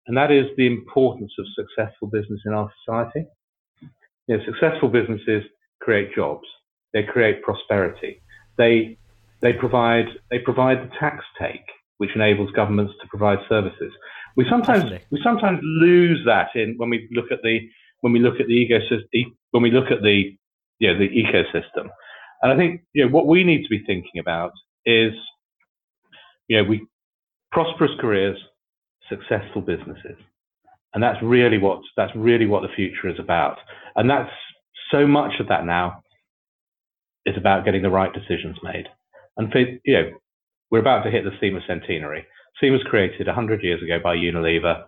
and 0.06 0.16
that 0.16 0.30
is 0.30 0.46
the 0.56 0.66
importance 0.66 1.32
of 1.38 1.46
successful 1.54 2.08
business 2.08 2.40
in 2.46 2.52
our 2.52 2.70
society. 2.84 3.26
You 4.26 4.36
know, 4.36 4.44
successful 4.44 4.88
businesses 4.88 5.44
create 5.80 6.14
jobs, 6.14 6.46
they 6.92 7.02
create 7.02 7.42
prosperity, 7.42 8.22
they 8.58 8.98
they 9.42 9.52
provide 9.52 10.06
they 10.30 10.38
provide 10.38 10.78
the 10.78 10.90
tax 10.98 11.24
take 11.40 11.64
which 11.98 12.10
enables 12.14 12.50
governments 12.52 12.94
to 13.02 13.06
provide 13.08 13.38
services. 13.46 13.92
We 14.36 14.46
sometimes 14.48 14.84
Definitely. 14.84 15.06
we 15.10 15.20
sometimes 15.22 15.60
lose 15.62 16.22
that 16.24 16.48
in 16.54 16.74
when 16.78 16.88
we 16.88 17.08
look 17.12 17.30
at 17.30 17.42
the 17.42 17.60
when 18.00 18.12
we 18.12 18.20
look 18.20 18.40
at 18.40 18.46
the 18.46 18.54
ecosystem 18.54 19.24
when 19.50 19.62
we 19.62 19.70
look 19.70 19.90
at 19.90 20.02
the 20.02 20.36
you 20.78 20.92
know, 20.92 20.98
the 20.98 21.08
ecosystem. 21.08 21.88
And 22.42 22.52
I 22.52 22.56
think 22.56 22.82
you 22.94 23.04
know 23.04 23.10
what 23.10 23.26
we 23.26 23.44
need 23.44 23.62
to 23.62 23.68
be 23.68 23.84
thinking 23.86 24.18
about 24.18 24.52
is 24.86 25.12
you 26.48 26.56
know 26.56 26.68
we 26.68 26.86
prosperous 27.52 27.92
careers, 28.00 28.38
successful 29.11 29.61
businesses, 29.61 30.16
and 30.94 31.03
that's 31.03 31.23
really 31.23 31.59
what 31.59 31.81
that's 31.96 32.14
really 32.16 32.46
what 32.46 32.62
the 32.62 32.75
future 32.75 33.09
is 33.09 33.18
about. 33.18 33.59
And 33.96 34.09
that's 34.09 34.31
so 34.90 35.07
much 35.07 35.33
of 35.40 35.49
that 35.49 35.66
now 35.66 36.03
is 37.27 37.37
about 37.37 37.66
getting 37.66 37.83
the 37.83 37.90
right 37.90 38.12
decisions 38.12 38.57
made. 38.62 38.87
And 39.37 39.53
for, 39.53 39.61
you 39.61 39.92
know 39.92 40.11
we're 40.70 40.79
about 40.79 41.03
to 41.03 41.11
hit 41.11 41.25
the 41.25 41.37
CIMA 41.40 41.61
centenary. 41.66 42.27
CIMA 42.61 42.79
was 42.79 42.87
created 42.88 43.27
100 43.27 43.62
years 43.62 43.83
ago 43.83 43.99
by 44.03 44.16
Unilever 44.16 44.85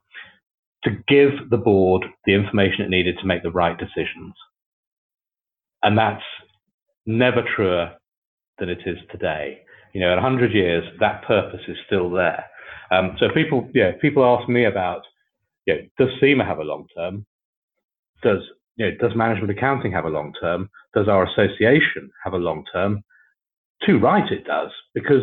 to 0.84 0.90
give 1.08 1.50
the 1.50 1.56
board 1.56 2.04
the 2.24 2.34
information 2.34 2.84
it 2.84 2.90
needed 2.90 3.16
to 3.18 3.26
make 3.26 3.42
the 3.42 3.50
right 3.50 3.76
decisions. 3.78 4.34
And 5.82 5.98
that's 5.98 6.22
never 7.06 7.42
truer 7.56 7.94
than 8.58 8.68
it 8.68 8.80
is 8.86 8.98
today. 9.10 9.60
You 9.92 10.00
know, 10.00 10.12
in 10.12 10.22
100 10.22 10.52
years, 10.52 10.84
that 11.00 11.24
purpose 11.24 11.60
is 11.68 11.76
still 11.86 12.10
there. 12.10 12.46
Um, 12.92 13.16
so 13.18 13.26
people, 13.34 13.68
yeah, 13.74 13.92
people 14.00 14.24
ask 14.24 14.48
me 14.48 14.66
about, 14.66 15.02
know, 15.74 15.80
does 15.98 16.08
CIMA 16.20 16.44
have 16.44 16.58
a 16.58 16.64
long 16.64 16.86
term? 16.94 17.24
Does 18.22 18.42
you 18.76 18.86
know, 18.86 18.96
does 19.00 19.16
management 19.16 19.50
accounting 19.50 19.92
have 19.92 20.04
a 20.04 20.10
long 20.10 20.32
term? 20.40 20.68
Does 20.94 21.08
our 21.08 21.24
association 21.24 22.10
have 22.22 22.34
a 22.34 22.38
long 22.38 22.64
term? 22.72 23.02
Too 23.86 23.98
right, 23.98 24.30
it 24.30 24.44
does, 24.44 24.70
because 24.94 25.22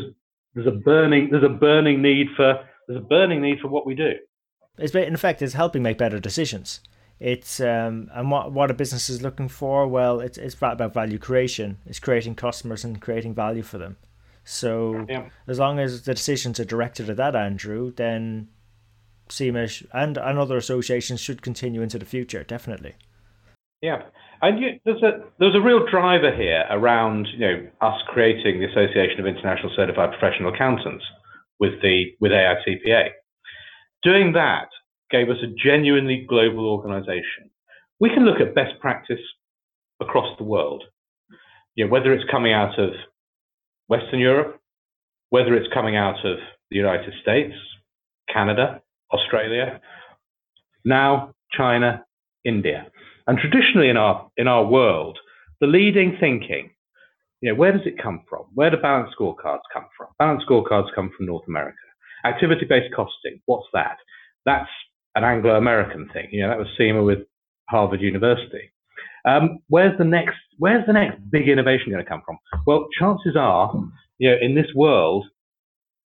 there's 0.54 0.68
a 0.68 0.72
burning 0.72 1.30
there's 1.32 1.44
a 1.44 1.50
burning 1.50 2.02
need 2.02 2.28
for 2.36 2.60
there's 2.88 3.00
a 3.00 3.06
burning 3.06 3.42
need 3.42 3.60
for 3.60 3.68
what 3.68 3.86
we 3.86 3.96
do. 3.96 4.14
It's 4.78 4.96
in 4.96 5.14
effect, 5.14 5.42
it's 5.42 5.54
helping 5.54 5.84
make 5.84 5.98
better 5.98 6.20
decisions. 6.20 6.82
It's 7.20 7.60
um, 7.60 8.10
and 8.14 8.32
what 8.32 8.52
what 8.52 8.72
a 8.72 8.74
business 8.74 9.10
is 9.10 9.22
looking 9.22 9.50
for. 9.50 9.88
Well, 9.88 10.22
it's 10.22 10.38
it's 10.38 10.56
about 10.56 10.94
value 10.94 11.20
creation. 11.20 11.78
It's 11.86 12.00
creating 12.00 12.36
customers 12.36 12.84
and 12.84 13.02
creating 13.02 13.36
value 13.36 13.64
for 13.64 13.78
them. 13.78 13.98
So 14.50 15.06
yeah. 15.08 15.30
as 15.48 15.60
long 15.60 15.78
as 15.78 16.02
the 16.02 16.16
decisions 16.16 16.60
are 16.60 16.66
directed 16.66 17.08
at 17.08 17.18
that, 17.18 17.36
Andrew, 17.36 17.94
then 17.96 18.48
CIMA 19.30 19.68
and 19.94 20.18
and 20.18 20.40
other 20.40 20.58
associations 20.58 21.22
should 21.22 21.44
continue 21.44 21.84
into 21.84 22.00
the 22.00 22.06
future. 22.06 22.44
Definitely. 22.44 22.96
Yeah, 23.84 24.02
and 24.42 24.60
you, 24.60 24.80
there's 24.86 25.04
a 25.04 25.22
there's 25.38 25.54
a 25.54 25.62
real 25.62 25.86
driver 25.86 26.36
here 26.36 26.66
around 26.72 27.28
you 27.32 27.40
know 27.40 27.68
us 27.82 28.02
creating 28.08 28.60
the 28.60 28.66
Association 28.66 29.20
of 29.20 29.28
International 29.28 29.72
Certified 29.76 30.18
Professional 30.18 30.52
Accountants 30.52 31.06
with 31.60 31.80
the 31.84 32.06
with 32.20 32.32
AICPA. 32.32 33.10
Doing 34.02 34.34
that 34.34 34.70
gave 35.12 35.30
us 35.30 35.38
a 35.44 35.54
genuinely 35.64 36.26
global 36.28 36.68
organization. 36.68 37.52
We 38.00 38.10
can 38.10 38.26
look 38.26 38.42
at 38.42 38.56
best 38.56 38.80
practice 38.82 39.22
across 40.02 40.36
the 40.40 40.44
world, 40.44 40.86
you 41.76 41.86
know, 41.86 41.92
whether 41.92 42.14
it's 42.14 42.30
coming 42.32 42.52
out 42.52 42.80
of 42.80 42.94
Western 43.90 44.20
Europe, 44.20 44.60
whether 45.32 45.54
it's 45.56 45.74
coming 45.74 45.96
out 45.98 46.24
of 46.24 46.38
the 46.70 46.78
United 46.78 47.14
States, 47.22 47.56
Canada, 48.34 48.82
Australia, 49.12 49.82
now 50.86 51.34
China, 51.52 52.06
India. 52.46 52.88
And 53.28 53.38
traditionally 53.38 53.90
in 53.90 53.98
our 53.98 54.30
in 54.38 54.48
our 54.48 54.64
world, 54.64 55.18
the 55.60 55.68
leading 55.68 56.18
thinking, 56.20 56.72
you 57.42 57.52
know, 57.52 57.56
where 57.56 57.72
does 57.72 57.86
it 57.86 58.02
come 58.02 58.24
from? 58.30 58.46
Where 58.54 58.70
do 58.70 58.78
balanced 58.78 59.16
scorecards 59.20 59.68
come 59.74 59.88
from? 59.98 60.08
Balanced 60.18 60.48
scorecards 60.48 60.94
come 60.96 61.12
from 61.16 61.26
North 61.26 61.48
America. 61.48 61.78
Activity-based 62.26 62.94
costing, 62.96 63.42
what's 63.46 63.68
that? 63.74 63.98
That's 64.46 64.70
an 65.16 65.24
Anglo-American 65.24 66.10
thing. 66.14 66.28
You 66.32 66.42
know, 66.44 66.50
that 66.50 66.60
was 66.60 66.68
CIMA 66.78 67.04
with 67.04 67.20
Harvard 67.70 68.02
University. 68.02 68.72
Um, 69.26 69.60
where's 69.68 69.98
the 69.98 70.06
next? 70.06 70.38
Where's 70.58 70.86
the 70.86 70.94
next 70.94 71.20
big 71.30 71.48
innovation 71.48 71.92
going 71.92 72.04
to 72.04 72.10
come 72.10 72.22
from? 72.26 72.38
Well, 72.66 72.88
chances 72.98 73.36
are, 73.38 73.74
you 74.18 74.30
know, 74.30 74.38
in 74.42 74.56
this 74.56 74.68
world, 74.76 75.26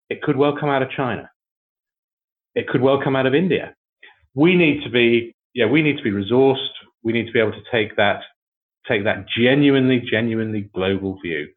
it 0.10 0.22
could 0.22 0.38
well 0.38 0.56
come 0.60 0.70
out 0.70 0.82
of 0.82 0.90
China. 0.92 1.30
It 2.56 2.68
could 2.68 2.82
well 2.82 3.02
come 3.04 3.16
out 3.16 3.26
of 3.26 3.34
India. 3.34 3.76
We 4.36 4.56
need 4.56 4.84
to 4.84 4.90
be, 4.90 5.36
yeah, 5.54 5.66
we 5.66 5.82
need 5.82 5.98
to 5.98 6.04
be 6.04 6.12
resourced. 6.12 6.70
We 7.04 7.14
need 7.14 7.26
to 7.26 7.32
be 7.32 7.40
able 7.40 7.52
to 7.52 7.64
take 7.72 7.96
that, 7.98 8.22
take 8.88 9.04
that 9.06 9.26
genuinely, 9.28 10.00
genuinely 10.00 10.70
global 10.74 11.20
view, 11.22 11.50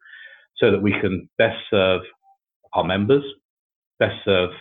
so 0.57 0.71
that 0.71 0.81
we 0.81 0.91
can 0.99 1.29
best 1.37 1.57
serve 1.69 2.01
our 2.73 2.83
members, 2.83 3.23
best 3.99 4.15
serve 4.25 4.51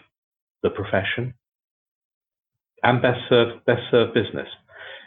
the 0.62 0.70
profession, 0.70 1.34
and 2.82 3.02
best 3.02 3.20
serve 3.28 3.64
best 3.66 3.82
serve 3.90 4.14
business. 4.14 4.48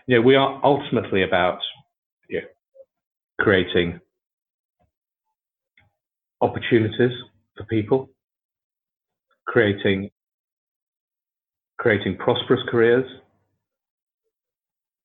You 0.08 0.16
know, 0.16 0.22
we 0.22 0.36
are 0.36 0.60
ultimately 0.64 1.24
about 1.24 1.60
creating 3.40 4.00
opportunities 6.42 7.12
for 7.58 7.64
people, 7.66 8.10
creating 9.48 10.10
creating 11.78 12.18
prosperous 12.18 12.62
careers, 12.70 13.06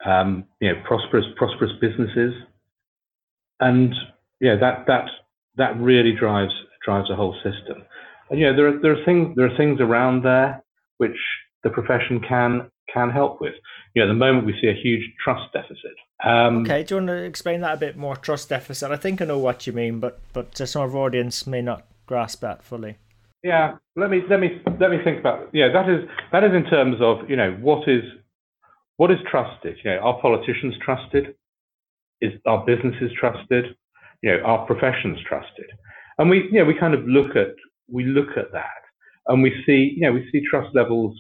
um, 0.05 0.45
you 0.61 0.69
know, 0.69 0.83
prosperous 0.87 1.25
prosperous 1.37 1.73
businesses, 1.81 2.35
and 3.61 3.95
yeah, 4.41 4.57
that 4.61 4.85
that 4.87 5.07
that 5.57 5.79
really 5.81 6.13
drives 6.13 6.53
drives 6.85 7.09
the 7.09 7.17
whole 7.17 7.35
system. 7.37 7.85
And 8.31 8.41
you 8.41 8.47
know, 8.47 8.57
there 8.57 8.69
are 8.69 8.81
there 8.83 9.01
are 9.01 9.05
things 9.05 9.35
there 9.37 9.47
are 9.47 9.57
things 9.57 9.81
around 9.81 10.23
there 10.25 10.63
which 10.99 11.17
the 11.63 11.71
profession 11.71 12.21
can 12.21 12.71
can 12.95 13.11
help 13.11 13.41
with. 13.41 13.55
You 13.95 14.03
know, 14.03 14.11
at 14.11 14.13
the 14.13 14.19
moment 14.19 14.47
we 14.47 14.55
see 14.61 14.69
a 14.69 14.75
huge 14.75 15.03
trust 15.23 15.53
deficit. 15.53 15.97
Um, 16.25 16.63
okay, 16.63 16.83
do 16.83 16.95
you 16.95 17.01
want 17.01 17.09
to 17.09 17.25
explain 17.25 17.61
that 17.61 17.75
a 17.75 17.77
bit 17.77 17.97
more? 17.97 18.17
Trust 18.17 18.49
deficit. 18.49 18.91
I 18.91 18.97
think 18.97 19.21
I 19.21 19.25
know 19.25 19.39
what 19.39 19.67
you 19.67 19.73
mean, 19.73 20.01
but 20.01 20.21
but 20.33 20.57
some 20.57 20.83
of 20.83 20.95
our 20.95 21.03
audience 21.03 21.47
may 21.47 21.61
not 21.61 21.87
grasp 22.07 22.41
that 22.41 22.63
fully. 22.63 22.97
Yeah, 23.43 23.77
let 23.97 24.11
me 24.11 24.23
let 24.31 24.41
me 24.41 24.63
let 24.81 24.91
me 24.91 24.99
think 25.05 25.21
about. 25.21 25.43
It. 25.43 25.49
Yeah, 25.53 25.69
that 25.73 25.89
is 25.89 26.09
that 26.33 26.45
is 26.45 26.53
in 26.55 26.65
terms 26.71 26.97
of 27.01 27.29
you 27.29 27.37
know 27.37 27.53
what 27.61 27.89
is 27.89 28.03
what 28.97 29.11
is 29.11 29.19
trusted. 29.31 29.77
You 29.85 29.91
know, 29.93 29.99
are 29.99 30.21
politicians 30.21 30.75
trusted? 30.83 31.35
Is 32.21 32.33
our 32.47 32.65
businesses 32.65 33.11
trusted? 33.19 33.77
You 34.23 34.33
know, 34.33 34.45
our 34.45 34.65
professions 34.67 35.19
trusted? 35.29 35.67
And 36.19 36.31
we 36.31 36.45
you 36.51 36.61
know 36.61 36.65
we 36.65 36.75
kind 36.79 36.95
of 36.95 37.05
look 37.07 37.37
at 37.37 37.55
we 37.89 38.05
look 38.05 38.37
at 38.37 38.51
that 38.53 38.83
and 39.29 39.43
we 39.43 39.53
see 39.67 39.95
you 39.97 40.03
know 40.03 40.13
we 40.13 40.29
see 40.33 40.43
trust 40.49 40.75
levels 40.75 41.15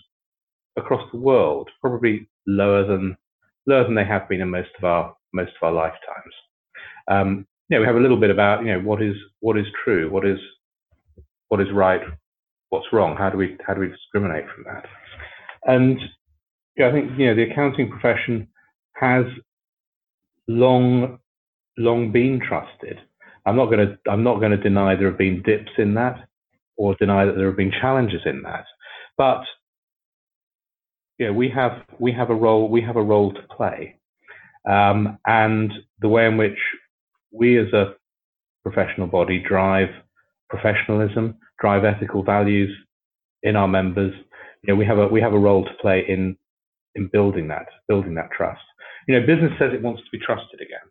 across 0.76 1.08
the 1.12 1.18
world, 1.18 1.68
probably 1.80 2.28
lower 2.46 2.86
than 2.86 3.16
lower 3.66 3.84
than 3.84 3.94
they 3.94 4.04
have 4.04 4.28
been 4.28 4.40
in 4.40 4.50
most 4.50 4.70
of 4.78 4.84
our 4.84 5.14
most 5.32 5.52
of 5.60 5.66
our 5.66 5.72
lifetimes. 5.72 6.34
Um, 7.10 7.46
you 7.68 7.76
know, 7.76 7.80
we 7.80 7.86
have 7.86 7.96
a 7.96 8.00
little 8.00 8.20
bit 8.20 8.30
about 8.30 8.64
you 8.64 8.72
know 8.72 8.80
what 8.80 9.02
is 9.02 9.16
what 9.40 9.58
is 9.58 9.66
true, 9.84 10.10
what 10.10 10.26
is 10.26 10.38
what 11.48 11.60
is 11.60 11.68
right, 11.72 12.02
what's 12.70 12.92
wrong. 12.92 13.16
How 13.16 13.30
do 13.30 13.38
we 13.38 13.56
how 13.66 13.74
do 13.74 13.80
we 13.80 13.88
discriminate 13.88 14.44
from 14.54 14.64
that? 14.64 14.86
And 15.64 15.98
yeah, 16.76 16.88
I 16.88 16.92
think 16.92 17.18
you 17.18 17.26
know 17.26 17.34
the 17.34 17.50
accounting 17.50 17.90
profession 17.90 18.48
has 18.94 19.24
long, 20.48 21.18
long 21.78 22.12
been 22.12 22.40
trusted. 22.46 22.98
I'm 23.46 23.56
not 23.56 23.66
going 23.66 23.86
to 23.86 24.10
I'm 24.10 24.22
not 24.22 24.40
going 24.40 24.52
to 24.52 24.56
deny 24.56 24.94
there 24.94 25.08
have 25.08 25.18
been 25.18 25.42
dips 25.42 25.72
in 25.78 25.94
that, 25.94 26.28
or 26.76 26.94
deny 26.96 27.24
that 27.24 27.36
there 27.36 27.46
have 27.46 27.56
been 27.56 27.72
challenges 27.80 28.22
in 28.26 28.42
that. 28.42 28.64
But 29.16 29.42
yeah, 31.18 31.30
we 31.30 31.48
have 31.50 31.82
we 31.98 32.12
have 32.12 32.30
a 32.30 32.34
role 32.34 32.68
we 32.68 32.82
have 32.82 32.96
a 32.96 33.02
role 33.02 33.32
to 33.32 33.42
play, 33.56 33.96
um, 34.68 35.18
and 35.26 35.72
the 36.00 36.08
way 36.08 36.26
in 36.26 36.36
which 36.36 36.58
we 37.32 37.58
as 37.58 37.72
a 37.72 37.94
professional 38.62 39.06
body 39.06 39.38
drive 39.38 39.88
professionalism, 40.48 41.36
drive 41.60 41.84
ethical 41.84 42.22
values 42.22 42.70
in 43.42 43.56
our 43.56 43.68
members. 43.68 44.14
You 44.62 44.72
know, 44.72 44.76
we 44.76 44.86
have 44.86 44.98
a 44.98 45.08
we 45.08 45.20
have 45.20 45.32
a 45.34 45.38
role 45.38 45.64
to 45.64 45.74
play 45.80 46.04
in 46.08 46.36
in 46.94 47.08
building 47.12 47.48
that 47.48 47.66
building 47.88 48.14
that 48.14 48.30
trust. 48.36 48.62
You 49.06 49.20
know, 49.20 49.26
business 49.26 49.52
says 49.58 49.72
it 49.72 49.82
wants 49.82 50.02
to 50.02 50.10
be 50.10 50.24
trusted 50.24 50.60
again. 50.60 50.88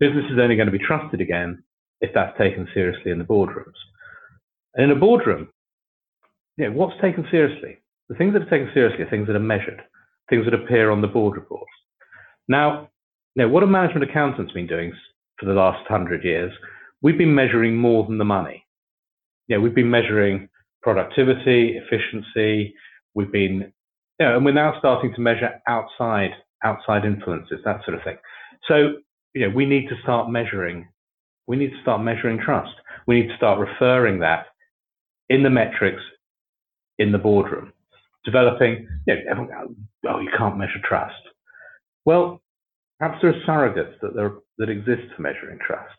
Business 0.00 0.24
is 0.30 0.38
only 0.40 0.56
going 0.56 0.70
to 0.70 0.78
be 0.78 0.84
trusted 0.84 1.20
again 1.20 1.62
if 2.00 2.12
that's 2.14 2.36
taken 2.38 2.68
seriously 2.72 3.10
in 3.10 3.18
the 3.18 3.24
boardrooms. 3.24 3.78
And 4.74 4.84
in 4.84 4.96
a 4.96 5.00
boardroom, 5.00 5.48
you 6.56 6.66
know, 6.66 6.72
what's 6.72 7.00
taken 7.00 7.26
seriously? 7.30 7.78
The 8.08 8.16
things 8.16 8.32
that 8.32 8.42
are 8.42 8.50
taken 8.50 8.70
seriously 8.72 9.04
are 9.04 9.10
things 9.10 9.26
that 9.26 9.36
are 9.36 9.40
measured, 9.40 9.82
things 10.30 10.44
that 10.44 10.54
appear 10.54 10.90
on 10.90 11.02
the 11.02 11.08
board 11.08 11.36
reports. 11.36 11.70
Now, 12.48 12.88
know, 13.38 13.48
what 13.48 13.62
have 13.62 13.70
management 13.70 14.08
accountants 14.08 14.52
been 14.52 14.66
doing 14.66 14.92
for 15.38 15.46
the 15.46 15.54
last 15.54 15.86
hundred 15.86 16.24
years? 16.24 16.52
We've 17.00 17.16
been 17.16 17.34
measuring 17.34 17.76
more 17.76 18.04
than 18.04 18.18
the 18.18 18.24
money. 18.24 18.64
You 19.46 19.56
know, 19.56 19.62
we've 19.62 19.74
been 19.74 19.90
measuring 19.90 20.48
productivity, 20.82 21.78
efficiency. 21.78 22.74
We've 23.14 23.30
been, 23.30 23.72
you 24.18 24.26
know, 24.26 24.36
and 24.36 24.44
we're 24.44 24.52
now 24.52 24.74
starting 24.78 25.14
to 25.14 25.20
measure 25.20 25.60
outside 25.66 26.30
outside 26.64 27.04
influences, 27.04 27.60
that 27.64 27.84
sort 27.84 27.96
of 27.96 28.02
thing. 28.02 28.16
So, 28.66 28.94
you 29.32 29.48
know, 29.48 29.54
we 29.54 29.64
need 29.64 29.88
to 29.88 29.94
start 30.02 30.28
measuring. 30.28 30.88
We 31.46 31.56
need 31.56 31.70
to 31.70 31.80
start 31.82 32.02
measuring 32.02 32.40
trust. 32.40 32.74
We 33.06 33.20
need 33.20 33.28
to 33.28 33.36
start 33.36 33.60
referring 33.60 34.18
that 34.20 34.46
in 35.28 35.44
the 35.44 35.50
metrics 35.50 36.02
in 36.98 37.12
the 37.12 37.18
boardroom 37.18 37.72
developing, 38.30 38.86
you 39.06 39.14
know, 39.24 39.74
oh, 40.08 40.20
you 40.20 40.30
can't 40.36 40.58
measure 40.58 40.80
trust. 40.84 41.22
Well, 42.04 42.40
perhaps 42.98 43.18
there 43.22 43.30
are 43.30 43.42
surrogates 43.46 43.98
that 44.02 44.14
there 44.14 44.34
that 44.58 44.68
exist 44.68 45.14
for 45.14 45.22
measuring 45.22 45.58
trust. 45.64 45.98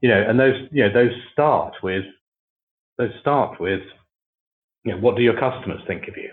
You 0.00 0.08
know, 0.08 0.24
and 0.28 0.38
those, 0.38 0.54
you 0.70 0.82
know, 0.82 0.92
those 0.92 1.12
start 1.32 1.74
with, 1.82 2.04
those 2.98 3.12
start 3.20 3.60
with, 3.60 3.82
you 4.84 4.92
know, 4.92 4.98
what 4.98 5.16
do 5.16 5.22
your 5.22 5.38
customers 5.38 5.80
think 5.86 6.08
of 6.08 6.16
you? 6.16 6.30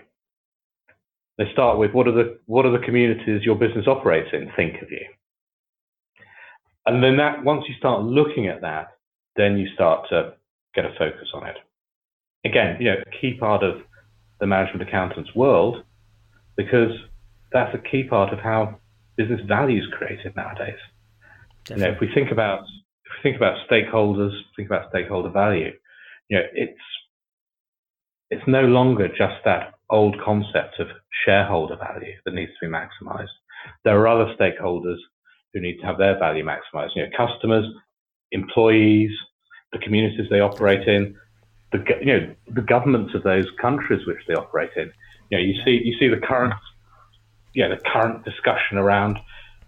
They 1.38 1.50
start 1.52 1.78
with 1.78 1.92
what 1.92 2.08
are 2.08 2.12
the 2.12 2.38
what 2.46 2.66
are 2.66 2.72
the 2.72 2.84
communities 2.84 3.42
your 3.44 3.56
business 3.56 3.86
operates 3.86 4.30
in 4.32 4.50
think 4.56 4.82
of 4.82 4.90
you? 4.90 5.06
And 6.86 7.02
then 7.02 7.16
that 7.18 7.44
once 7.44 7.64
you 7.68 7.74
start 7.78 8.02
looking 8.02 8.48
at 8.48 8.60
that, 8.62 8.88
then 9.36 9.56
you 9.56 9.68
start 9.74 10.08
to 10.10 10.34
get 10.74 10.84
a 10.84 10.94
focus 10.98 11.28
on 11.34 11.46
it. 11.46 11.56
Again, 12.44 12.76
you 12.80 12.90
know, 12.90 12.96
a 13.06 13.20
key 13.20 13.34
part 13.38 13.62
of 13.62 13.76
the 14.40 14.46
management 14.46 14.88
accountant's 14.88 15.34
world 15.34 15.84
because 16.56 16.92
that's 17.52 17.74
a 17.74 17.78
key 17.78 18.04
part 18.04 18.32
of 18.32 18.38
how 18.38 18.78
business 19.16 19.40
value 19.46 19.80
is 19.82 19.88
created 19.92 20.34
nowadays. 20.36 20.78
You 21.68 21.76
know, 21.76 21.88
if 21.88 22.00
we 22.00 22.08
think 22.14 22.30
about 22.30 22.60
if 23.04 23.12
we 23.16 23.22
think 23.22 23.36
about 23.36 23.56
stakeholders, 23.70 24.32
think 24.56 24.68
about 24.68 24.90
stakeholder 24.90 25.30
value, 25.30 25.72
you 26.28 26.38
know, 26.38 26.44
it's 26.54 26.80
it's 28.30 28.46
no 28.46 28.62
longer 28.62 29.08
just 29.08 29.44
that 29.44 29.74
old 29.90 30.16
concept 30.24 30.78
of 30.78 30.88
shareholder 31.24 31.76
value 31.76 32.14
that 32.24 32.34
needs 32.34 32.52
to 32.52 32.66
be 32.66 32.72
maximized. 32.72 33.34
There 33.84 33.98
are 33.98 34.08
other 34.08 34.34
stakeholders 34.36 34.98
who 35.52 35.60
need 35.60 35.78
to 35.80 35.86
have 35.86 35.98
their 35.98 36.18
value 36.18 36.44
maximized. 36.44 36.90
You 36.94 37.02
know, 37.02 37.10
customers, 37.16 37.66
employees, 38.30 39.10
the 39.72 39.78
communities 39.78 40.26
they 40.30 40.40
operate 40.40 40.86
in, 40.86 41.16
the 41.72 41.84
you 42.00 42.06
know 42.06 42.34
the 42.48 42.62
governments 42.62 43.14
of 43.14 43.22
those 43.22 43.46
countries 43.60 44.06
which 44.06 44.18
they 44.26 44.34
operate 44.34 44.70
in. 44.76 44.92
You 45.30 45.38
know, 45.38 45.44
you 45.44 45.54
see 45.64 45.80
you 45.84 45.98
see 45.98 46.08
the 46.08 46.20
current 46.24 46.54
yeah 47.54 47.68
the 47.68 47.80
current 47.92 48.24
discussion 48.24 48.78
around 48.78 49.18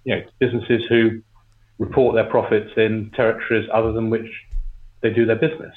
you 0.05 0.17
know 0.17 0.23
businesses 0.39 0.83
who 0.89 1.23
report 1.79 2.15
their 2.15 2.29
profits 2.29 2.71
in 2.77 3.11
territories 3.15 3.69
other 3.73 3.93
than 3.93 4.11
which 4.11 4.31
they 5.01 5.11
do 5.11 5.27
their 5.27 5.37
business. 5.37 5.75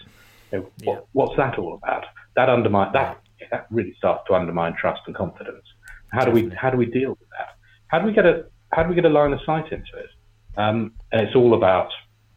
You 0.51 0.59
know, 0.59 0.71
yeah. 0.79 0.93
what, 0.93 1.07
what's 1.13 1.37
that 1.37 1.57
all 1.57 1.75
about? 1.75 2.05
That 2.35 2.49
undermine 2.49 2.91
that 2.93 3.21
that 3.51 3.67
really 3.69 3.93
starts 3.97 4.23
to 4.27 4.33
undermine 4.33 4.75
trust 4.75 5.01
and 5.05 5.15
confidence. 5.15 5.65
How 6.11 6.25
do 6.25 6.31
we 6.31 6.49
how 6.49 6.69
do 6.69 6.77
we 6.77 6.85
deal 6.85 7.11
with 7.11 7.29
that? 7.37 7.57
How 7.87 7.99
do 7.99 8.05
we 8.05 8.13
get 8.13 8.25
a 8.25 8.45
how 8.71 8.83
do 8.83 8.89
we 8.89 8.95
get 8.95 9.05
a 9.05 9.09
line 9.09 9.33
of 9.33 9.39
sight 9.45 9.71
into 9.71 9.97
it? 9.97 10.09
Um, 10.57 10.93
and 11.11 11.21
it's 11.21 11.35
all 11.35 11.53
about 11.53 11.91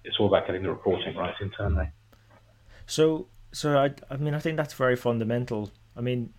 it's 0.05 0.17
all 0.19 0.27
about 0.27 0.47
getting 0.47 0.63
the 0.63 0.71
reporting 0.71 1.17
right 1.17 1.35
internally. 1.41 1.91
So 2.87 3.27
so 3.53 3.79
I, 3.79 3.91
I 4.11 4.17
mean, 4.17 4.35
I 4.35 4.39
think 4.39 4.57
that's 4.57 4.75
very 4.75 4.97
fundamental. 4.97 5.71
I 5.97 6.01
mean, 6.01 6.33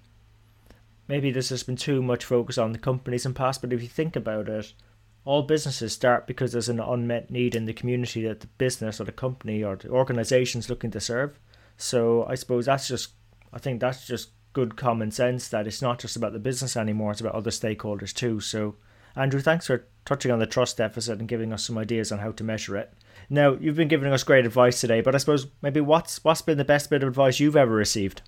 maybe 1.08 1.32
this 1.32 1.50
has 1.50 1.64
been 1.64 1.76
too 1.76 2.02
much 2.02 2.24
focus 2.24 2.58
on 2.58 2.72
the 2.72 2.80
companies 2.80 3.26
in 3.26 3.34
past, 3.34 3.62
but 3.62 3.74
if 3.74 3.82
you 3.82 3.88
think 3.88 4.16
about 4.16 4.48
it, 4.48 4.74
all 5.26 5.44
businesses 5.44 5.94
start 5.94 6.28
because 6.28 6.52
there's 6.52 6.70
an 6.70 6.80
unmet 6.80 7.30
need 7.30 7.56
in 7.56 7.66
the 7.66 7.74
community 7.74 8.24
that 8.24 8.40
the 8.40 8.48
business 8.58 9.02
or 9.02 9.04
the 9.04 9.12
company 9.12 9.64
or 9.64 9.76
the 9.76 9.90
organization 9.90 10.60
is 10.60 10.70
looking 10.70 10.92
to 10.92 11.00
serve. 11.00 11.40
So 11.78 12.26
I 12.26 12.36
suppose 12.36 12.66
that's 12.66 12.88
just, 12.88 13.12
I 13.54 13.60
think 13.60 13.80
that's 13.80 14.08
just 14.08 14.30
good 14.54 14.76
common 14.76 15.12
sense 15.12 15.48
that 15.50 15.68
it's 15.68 15.82
not 15.82 16.00
just 16.00 16.16
about 16.16 16.34
the 16.34 16.40
business 16.40 16.76
anymore; 16.76 17.12
it's 17.12 17.22
about 17.22 17.36
other 17.36 17.52
stakeholders 17.52 18.14
too. 18.14 18.40
So, 18.40 18.76
Andrew, 19.16 19.40
thanks 19.40 19.68
for 19.68 19.88
touching 20.06 20.32
on 20.32 20.40
the 20.40 20.48
trust 20.48 20.78
deficit 20.78 21.20
and 21.20 21.28
giving 21.28 21.54
us 21.54 21.66
some 21.66 21.78
ideas 21.78 22.12
on 22.12 22.20
how 22.20 22.32
to 22.32 22.44
measure 22.44 22.78
it. 22.78 22.94
Now, 23.30 23.56
you've 23.60 23.76
been 23.76 23.88
giving 23.88 24.12
us 24.12 24.24
great 24.24 24.46
advice 24.46 24.82
today, 24.82 25.02
but 25.02 25.14
I 25.14 25.20
suppose 25.20 25.48
maybe 25.62 25.82
what's 25.82 26.24
what's 26.24 26.42
been 26.42 26.58
the 26.58 26.66
best 26.66 26.90
bit 26.90 27.04
of 27.04 27.10
advice 27.10 27.40
you've 27.40 27.56
ever 27.56 27.74
received? 27.74 28.24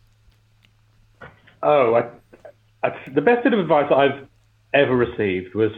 Oh, 1.64 1.96
I, 1.96 2.88
I, 2.88 2.96
the 3.14 3.22
best 3.22 3.44
bit 3.44 3.54
of 3.54 3.60
advice 3.60 3.92
I've 3.92 4.28
ever 4.74 4.96
received 4.96 5.56
was 5.56 5.72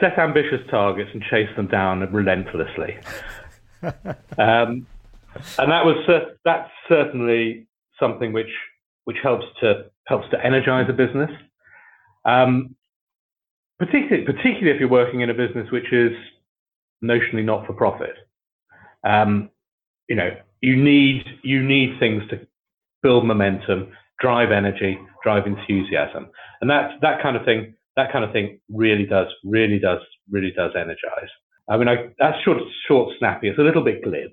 set 0.00 0.18
ambitious 0.18 0.60
targets 0.70 1.10
and 1.12 1.22
chase 1.22 1.48
them 1.56 1.68
down 1.68 2.00
relentlessly. 2.12 2.98
um, 4.38 4.86
and 5.58 5.70
that 5.70 5.84
was 5.84 5.96
that's 6.44 6.70
certainly 6.88 7.66
something 7.98 8.32
which 8.32 8.50
which 9.04 9.18
helps 9.22 9.46
to 9.60 9.86
helps 10.06 10.28
to 10.30 10.44
energize 10.44 10.86
a 10.88 10.92
business. 10.92 11.30
Um, 12.24 12.74
particularly 13.78 14.24
particularly 14.24 14.70
if 14.70 14.80
you're 14.80 14.88
working 14.88 15.20
in 15.20 15.30
a 15.30 15.34
business 15.34 15.70
which 15.70 15.92
is 15.92 16.12
notionally 17.04 17.44
not 17.44 17.66
for 17.66 17.72
profit. 17.72 18.16
Um, 19.04 19.50
you 20.08 20.16
know, 20.16 20.30
you 20.60 20.76
need 20.76 21.24
you 21.42 21.62
need 21.62 21.98
things 22.00 22.22
to 22.30 22.46
build 23.02 23.26
momentum, 23.26 23.92
drive 24.20 24.50
energy, 24.50 24.98
drive 25.22 25.46
enthusiasm, 25.46 26.28
and 26.60 26.70
that 26.70 27.00
that 27.02 27.22
kind 27.22 27.36
of 27.36 27.44
thing. 27.44 27.74
That 27.96 28.10
kind 28.10 28.24
of 28.24 28.32
thing 28.32 28.58
really 28.68 29.06
does, 29.06 29.28
really 29.44 29.78
does, 29.78 30.00
really 30.28 30.50
does 30.50 30.72
energize. 30.74 31.30
I 31.68 31.76
mean, 31.76 31.86
I, 31.88 32.08
that's 32.18 32.42
short, 32.42 32.58
short, 32.88 33.14
snappy. 33.20 33.48
It's 33.48 33.58
a 33.58 33.62
little 33.62 33.84
bit 33.84 34.02
glib. 34.02 34.30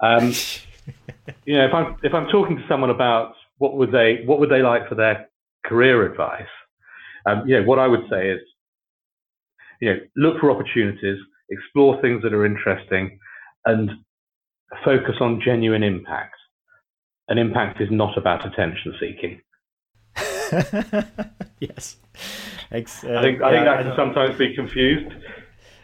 Um, 0.00 0.32
you 1.44 1.58
know, 1.58 1.66
if 1.66 1.74
I'm 1.74 1.96
if 2.02 2.14
I'm 2.14 2.26
talking 2.28 2.56
to 2.56 2.64
someone 2.68 2.90
about 2.90 3.34
what 3.58 3.76
would 3.76 3.92
they 3.92 4.22
what 4.24 4.40
would 4.40 4.50
they 4.50 4.62
like 4.62 4.88
for 4.88 4.94
their 4.94 5.28
career 5.64 6.10
advice, 6.10 6.48
um, 7.26 7.42
you 7.46 7.58
know, 7.58 7.66
what 7.66 7.78
I 7.78 7.86
would 7.86 8.04
say 8.10 8.30
is, 8.30 8.40
you 9.80 9.92
know, 9.92 10.00
look 10.16 10.40
for 10.40 10.50
opportunities, 10.50 11.18
explore 11.50 12.00
things 12.00 12.22
that 12.22 12.32
are 12.32 12.46
interesting, 12.46 13.18
and 13.64 13.90
focus 14.84 15.16
on 15.20 15.40
genuine 15.44 15.82
impact. 15.82 16.34
An 17.28 17.38
impact 17.38 17.80
is 17.80 17.88
not 17.90 18.16
about 18.16 18.46
attention 18.46 18.94
seeking. 19.00 19.40
yes. 21.60 21.96
Ex- 22.70 23.04
uh, 23.04 23.18
I 23.18 23.22
think 23.22 23.42
I 23.42 23.50
think 23.52 23.64
that 23.64 23.82
can 23.82 23.92
sometimes 23.96 24.38
be 24.38 24.54
confused. 24.54 25.12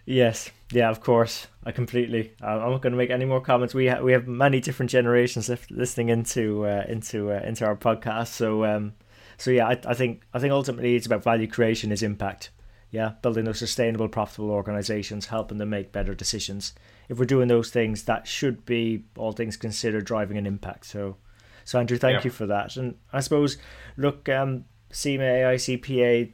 Yes, 0.04 0.50
yeah, 0.72 0.90
of 0.90 1.00
course. 1.00 1.46
I 1.64 1.70
completely. 1.70 2.32
I'm 2.40 2.58
not 2.58 2.82
going 2.82 2.92
to 2.92 2.96
make 2.96 3.10
any 3.10 3.24
more 3.24 3.40
comments. 3.40 3.72
We 3.72 3.86
ha- 3.86 4.00
we 4.00 4.12
have 4.12 4.26
many 4.26 4.60
different 4.60 4.90
generations 4.90 5.50
listening 5.70 6.08
into 6.08 6.66
uh, 6.66 6.84
into 6.88 7.30
uh, 7.30 7.40
into 7.44 7.64
our 7.64 7.76
podcast. 7.76 8.28
So 8.28 8.64
um, 8.64 8.94
so 9.36 9.50
yeah, 9.50 9.68
I, 9.68 9.78
I 9.86 9.94
think 9.94 10.22
I 10.34 10.38
think 10.38 10.52
ultimately 10.52 10.96
it's 10.96 11.06
about 11.06 11.22
value 11.22 11.46
creation 11.46 11.92
is 11.92 12.02
impact 12.02 12.50
yeah, 12.92 13.12
building 13.22 13.46
those 13.46 13.58
sustainable, 13.58 14.06
profitable 14.06 14.50
organizations, 14.50 15.26
helping 15.26 15.56
them 15.56 15.70
make 15.70 15.92
better 15.92 16.14
decisions. 16.14 16.74
If 17.08 17.18
we're 17.18 17.24
doing 17.24 17.48
those 17.48 17.70
things, 17.70 18.04
that 18.04 18.26
should 18.26 18.66
be 18.66 19.06
all 19.16 19.32
things 19.32 19.56
considered 19.56 20.04
driving 20.04 20.36
an 20.36 20.46
impact. 20.46 20.84
So, 20.84 21.16
so 21.64 21.80
Andrew, 21.80 21.96
thank 21.96 22.18
yeah. 22.18 22.24
you 22.24 22.30
for 22.30 22.44
that. 22.46 22.76
And 22.76 22.96
I 23.10 23.20
suppose, 23.20 23.56
look, 23.96 24.28
um, 24.28 24.66
AICPA, 24.92 26.32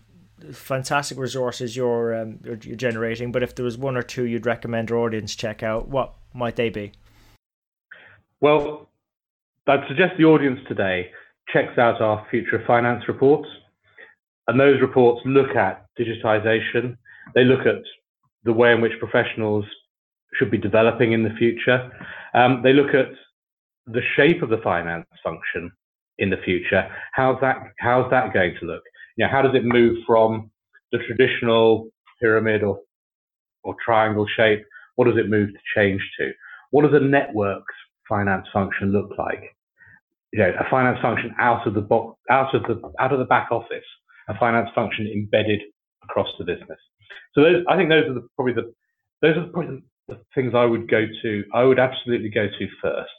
fantastic 0.52 1.16
resources 1.16 1.76
you're, 1.76 2.20
um, 2.20 2.40
you're 2.42 2.58
you're 2.62 2.76
generating. 2.76 3.30
But 3.30 3.44
if 3.44 3.54
there 3.54 3.64
was 3.64 3.78
one 3.78 3.96
or 3.96 4.02
two 4.02 4.24
you'd 4.24 4.44
recommend 4.44 4.90
our 4.90 4.98
audience 4.98 5.36
check 5.36 5.62
out, 5.62 5.86
what 5.86 6.14
might 6.34 6.56
they 6.56 6.70
be? 6.70 6.90
Well, 8.40 8.88
I'd 9.68 9.86
suggest 9.86 10.14
the 10.18 10.24
audience 10.24 10.58
today 10.66 11.12
checks 11.52 11.78
out 11.78 12.00
our 12.00 12.26
future 12.32 12.64
finance 12.66 13.04
reports. 13.06 13.48
And 14.48 14.58
those 14.58 14.80
reports 14.80 15.20
look 15.24 15.54
at 15.56 15.86
digitization. 15.98 16.96
They 17.34 17.44
look 17.44 17.66
at 17.66 17.82
the 18.44 18.52
way 18.52 18.72
in 18.72 18.80
which 18.80 18.92
professionals 18.98 19.64
should 20.34 20.50
be 20.50 20.58
developing 20.58 21.12
in 21.12 21.22
the 21.22 21.34
future. 21.38 21.90
Um, 22.34 22.62
they 22.62 22.72
look 22.72 22.94
at 22.94 23.08
the 23.86 24.02
shape 24.16 24.42
of 24.42 24.50
the 24.50 24.58
finance 24.58 25.06
function 25.22 25.70
in 26.18 26.30
the 26.30 26.36
future. 26.44 26.88
How's 27.12 27.40
that? 27.40 27.56
How's 27.78 28.10
that 28.10 28.32
going 28.34 28.54
to 28.60 28.66
look? 28.66 28.82
You 29.16 29.24
know, 29.24 29.30
how 29.30 29.42
does 29.42 29.54
it 29.54 29.64
move 29.64 29.98
from 30.06 30.50
the 30.92 30.98
traditional 31.06 31.90
pyramid 32.20 32.62
or 32.62 32.80
or 33.64 33.74
triangle 33.84 34.26
shape? 34.36 34.64
What 34.96 35.06
does 35.06 35.16
it 35.16 35.28
move 35.28 35.50
to 35.50 35.58
change 35.76 36.02
to? 36.18 36.30
What 36.70 36.82
does 36.82 36.94
a 36.94 37.04
networked 37.04 37.62
finance 38.08 38.46
function 38.52 38.92
look 38.92 39.10
like? 39.18 39.42
You 40.32 40.40
know, 40.40 40.52
a 40.58 40.68
finance 40.70 40.98
function 41.00 41.34
out 41.38 41.66
of 41.66 41.74
the 41.74 41.82
out 42.30 42.54
of 42.54 42.62
the 42.64 42.92
out 42.98 43.12
of 43.12 43.18
the 43.18 43.24
back 43.24 43.48
office, 43.50 43.84
a 44.28 44.38
finance 44.38 44.70
function 44.74 45.06
embedded 45.06 45.60
across 46.04 46.28
the 46.38 46.44
business. 46.44 46.78
So 47.34 47.42
those, 47.42 47.64
I 47.68 47.76
think 47.76 47.88
those 47.88 48.04
are 48.08 48.14
the, 48.14 48.28
probably 48.34 48.54
the 48.54 48.72
those 49.20 49.36
are 49.36 49.46
probably 49.48 49.82
the 50.08 50.20
things 50.34 50.52
I 50.54 50.64
would 50.64 50.88
go 50.88 51.06
to. 51.22 51.44
I 51.54 51.64
would 51.64 51.78
absolutely 51.78 52.30
go 52.30 52.46
to 52.46 52.68
first 52.82 53.10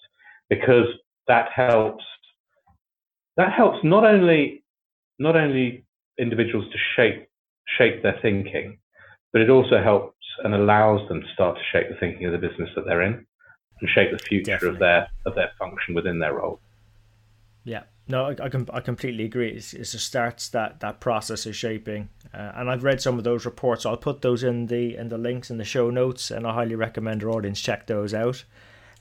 because 0.49 0.87
that 1.27 1.51
helps. 1.53 2.03
That 3.37 3.53
helps 3.53 3.77
not 3.83 4.05
only 4.05 4.63
not 5.17 5.35
only 5.35 5.85
individuals 6.17 6.65
to 6.71 6.77
shape 6.95 7.27
shape 7.77 8.03
their 8.03 8.17
thinking, 8.21 8.79
but 9.31 9.41
it 9.41 9.49
also 9.49 9.81
helps 9.81 10.15
and 10.43 10.53
allows 10.53 11.07
them 11.07 11.21
to 11.21 11.27
start 11.33 11.57
to 11.57 11.63
shape 11.71 11.89
the 11.89 11.95
thinking 11.99 12.25
of 12.25 12.31
the 12.31 12.47
business 12.47 12.69
that 12.75 12.85
they're 12.85 13.01
in 13.01 13.25
and 13.79 13.89
shape 13.89 14.11
the 14.11 14.23
future 14.23 14.51
Definitely. 14.51 14.75
of 14.75 14.79
their 14.79 15.07
of 15.25 15.35
their 15.35 15.51
function 15.59 15.95
within 15.95 16.19
their 16.19 16.33
role. 16.33 16.59
Yeah, 17.63 17.83
no, 18.09 18.25
I, 18.25 18.45
I, 18.45 18.49
can 18.49 18.67
I 18.73 18.79
completely 18.79 19.23
agree. 19.23 19.51
It's, 19.51 19.73
it 19.73 19.85
starts 19.85 20.49
that 20.49 20.79
that 20.79 20.99
process 20.99 21.45
of 21.45 21.55
shaping, 21.55 22.09
uh, 22.33 22.53
and 22.55 22.69
I've 22.69 22.83
read 22.83 23.01
some 23.01 23.19
of 23.19 23.23
those 23.23 23.45
reports. 23.45 23.85
I'll 23.85 23.97
put 23.97 24.23
those 24.23 24.43
in 24.43 24.65
the 24.65 24.97
in 24.97 25.09
the 25.09 25.17
links 25.17 25.51
in 25.51 25.57
the 25.57 25.63
show 25.63 25.91
notes, 25.91 26.31
and 26.31 26.47
I 26.47 26.53
highly 26.53 26.75
recommend 26.75 27.23
our 27.23 27.29
audience 27.29 27.61
check 27.61 27.85
those 27.85 28.13
out. 28.13 28.43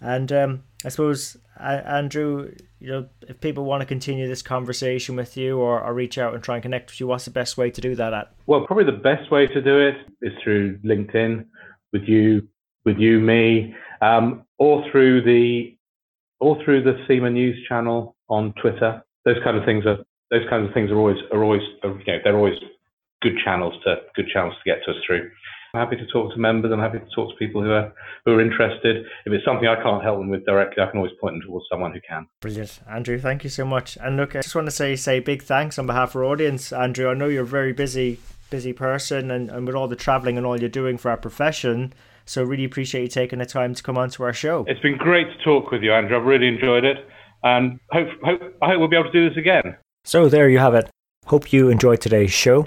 And 0.00 0.30
um, 0.30 0.62
I 0.84 0.90
suppose, 0.90 1.36
Andrew, 1.58 2.52
you 2.78 2.88
know, 2.88 3.08
if 3.26 3.40
people 3.40 3.64
want 3.64 3.80
to 3.80 3.86
continue 3.86 4.28
this 4.28 4.42
conversation 4.42 5.16
with 5.16 5.36
you 5.36 5.58
or, 5.58 5.82
or 5.82 5.92
reach 5.92 6.18
out 6.18 6.34
and 6.34 6.42
try 6.42 6.56
and 6.56 6.62
connect 6.62 6.90
with 6.90 7.00
you, 7.00 7.06
what's 7.08 7.24
the 7.24 7.32
best 7.32 7.56
way 7.56 7.70
to 7.70 7.80
do 7.80 7.96
that 7.96 8.12
at? 8.12 8.32
Well, 8.46 8.64
probably 8.66 8.84
the 8.84 8.92
best 8.92 9.30
way 9.32 9.46
to 9.48 9.60
do 9.60 9.80
it 9.80 9.96
is 10.22 10.32
through 10.44 10.78
LinkedIn 10.78 11.46
with 11.92 12.02
you, 12.06 12.46
with 12.84 12.98
you, 12.98 13.18
me, 13.18 13.74
um, 14.00 14.44
or 14.58 14.84
through 14.92 15.22
the 15.22 15.77
or 16.40 16.62
through 16.64 16.82
the 16.82 17.04
CIMA 17.06 17.30
News 17.30 17.58
channel 17.68 18.16
on 18.28 18.52
Twitter. 18.60 19.02
Those 19.24 19.36
kind 19.44 19.56
of 19.56 19.64
things 19.64 19.84
are 19.86 19.98
those 20.30 20.48
kinds 20.50 20.68
of 20.68 20.74
things 20.74 20.90
are 20.90 20.96
always 20.96 21.18
are 21.32 21.42
always 21.42 21.62
you 21.82 21.90
know 22.06 22.18
they're 22.22 22.36
always 22.36 22.58
good 23.22 23.36
channels 23.44 23.74
to 23.84 23.96
good 24.14 24.28
channels 24.32 24.54
to 24.62 24.70
get 24.70 24.84
to 24.84 24.92
us 24.92 24.96
through. 25.06 25.30
I'm 25.74 25.80
happy 25.80 25.96
to 25.96 26.06
talk 26.06 26.32
to 26.32 26.38
members. 26.38 26.72
I'm 26.72 26.78
happy 26.78 26.98
to 26.98 27.06
talk 27.14 27.30
to 27.30 27.36
people 27.36 27.62
who 27.62 27.70
are 27.70 27.92
who 28.24 28.32
are 28.32 28.40
interested. 28.40 29.04
If 29.26 29.32
it's 29.32 29.44
something 29.44 29.68
I 29.68 29.82
can't 29.82 30.02
help 30.02 30.18
them 30.18 30.30
with 30.30 30.46
directly, 30.46 30.82
I 30.82 30.86
can 30.86 30.98
always 30.98 31.12
point 31.20 31.34
them 31.34 31.42
towards 31.42 31.66
someone 31.70 31.92
who 31.92 32.00
can. 32.00 32.26
Brilliant, 32.40 32.80
Andrew. 32.88 33.18
Thank 33.18 33.44
you 33.44 33.50
so 33.50 33.64
much. 33.64 33.98
And 34.00 34.16
look, 34.16 34.34
I 34.34 34.40
just 34.40 34.54
want 34.54 34.66
to 34.66 34.72
say 34.72 34.96
say 34.96 35.20
big 35.20 35.42
thanks 35.42 35.78
on 35.78 35.86
behalf 35.86 36.10
of 36.10 36.16
our 36.16 36.24
audience, 36.24 36.72
Andrew. 36.72 37.10
I 37.10 37.14
know 37.14 37.28
you're 37.28 37.42
a 37.42 37.46
very 37.46 37.72
busy 37.72 38.18
busy 38.50 38.72
person, 38.72 39.30
and, 39.30 39.50
and 39.50 39.66
with 39.66 39.74
all 39.74 39.88
the 39.88 39.96
traveling 39.96 40.38
and 40.38 40.46
all 40.46 40.58
you're 40.58 40.70
doing 40.70 40.96
for 40.96 41.10
our 41.10 41.18
profession. 41.18 41.92
So 42.28 42.44
really 42.44 42.64
appreciate 42.64 43.02
you 43.02 43.08
taking 43.08 43.38
the 43.38 43.46
time 43.46 43.74
to 43.74 43.82
come 43.82 43.96
on 43.96 44.10
to 44.10 44.22
our 44.22 44.34
show. 44.34 44.66
It's 44.68 44.80
been 44.80 44.98
great 44.98 45.26
to 45.26 45.44
talk 45.44 45.70
with 45.70 45.82
you, 45.82 45.94
Andrew. 45.94 46.18
I've 46.18 46.26
really 46.26 46.46
enjoyed 46.46 46.84
it, 46.84 46.98
and 47.42 47.80
hope, 47.90 48.08
hope 48.22 48.42
I 48.60 48.68
hope 48.68 48.78
we'll 48.80 48.88
be 48.88 48.96
able 48.96 49.10
to 49.10 49.12
do 49.12 49.28
this 49.28 49.38
again. 49.38 49.76
So 50.04 50.28
there 50.28 50.48
you 50.50 50.58
have 50.58 50.74
it. 50.74 50.90
Hope 51.24 51.52
you 51.52 51.70
enjoyed 51.70 52.02
today's 52.02 52.32
show. 52.32 52.66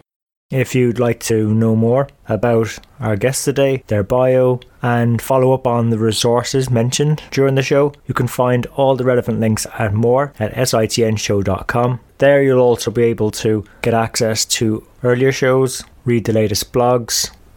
If 0.49 0.75
you'd 0.75 0.99
like 0.99 1.19
to 1.21 1.53
know 1.53 1.75
more 1.75 2.09
about 2.27 2.77
our 2.99 3.15
guests 3.15 3.45
today, 3.45 3.83
their 3.87 4.03
bio, 4.03 4.59
and 4.81 5.21
follow 5.21 5.53
up 5.53 5.65
on 5.65 5.91
the 5.91 5.97
resources 5.97 6.69
mentioned 6.69 7.23
during 7.31 7.55
the 7.55 7.63
show, 7.63 7.93
you 8.07 8.13
can 8.13 8.27
find 8.27 8.65
all 8.75 8.95
the 8.95 9.05
relevant 9.05 9.39
links 9.39 9.65
and 9.77 9.95
more 9.95 10.33
at 10.39 10.53
sitnshow.com. 10.53 11.99
There 12.17 12.43
you'll 12.43 12.59
also 12.59 12.91
be 12.91 13.03
able 13.03 13.31
to 13.31 13.63
get 13.81 13.93
access 13.93 14.43
to 14.45 14.85
earlier 15.03 15.31
shows, 15.31 15.83
read 16.03 16.25
the 16.25 16.33
latest 16.33 16.73
blogs. 16.73 17.31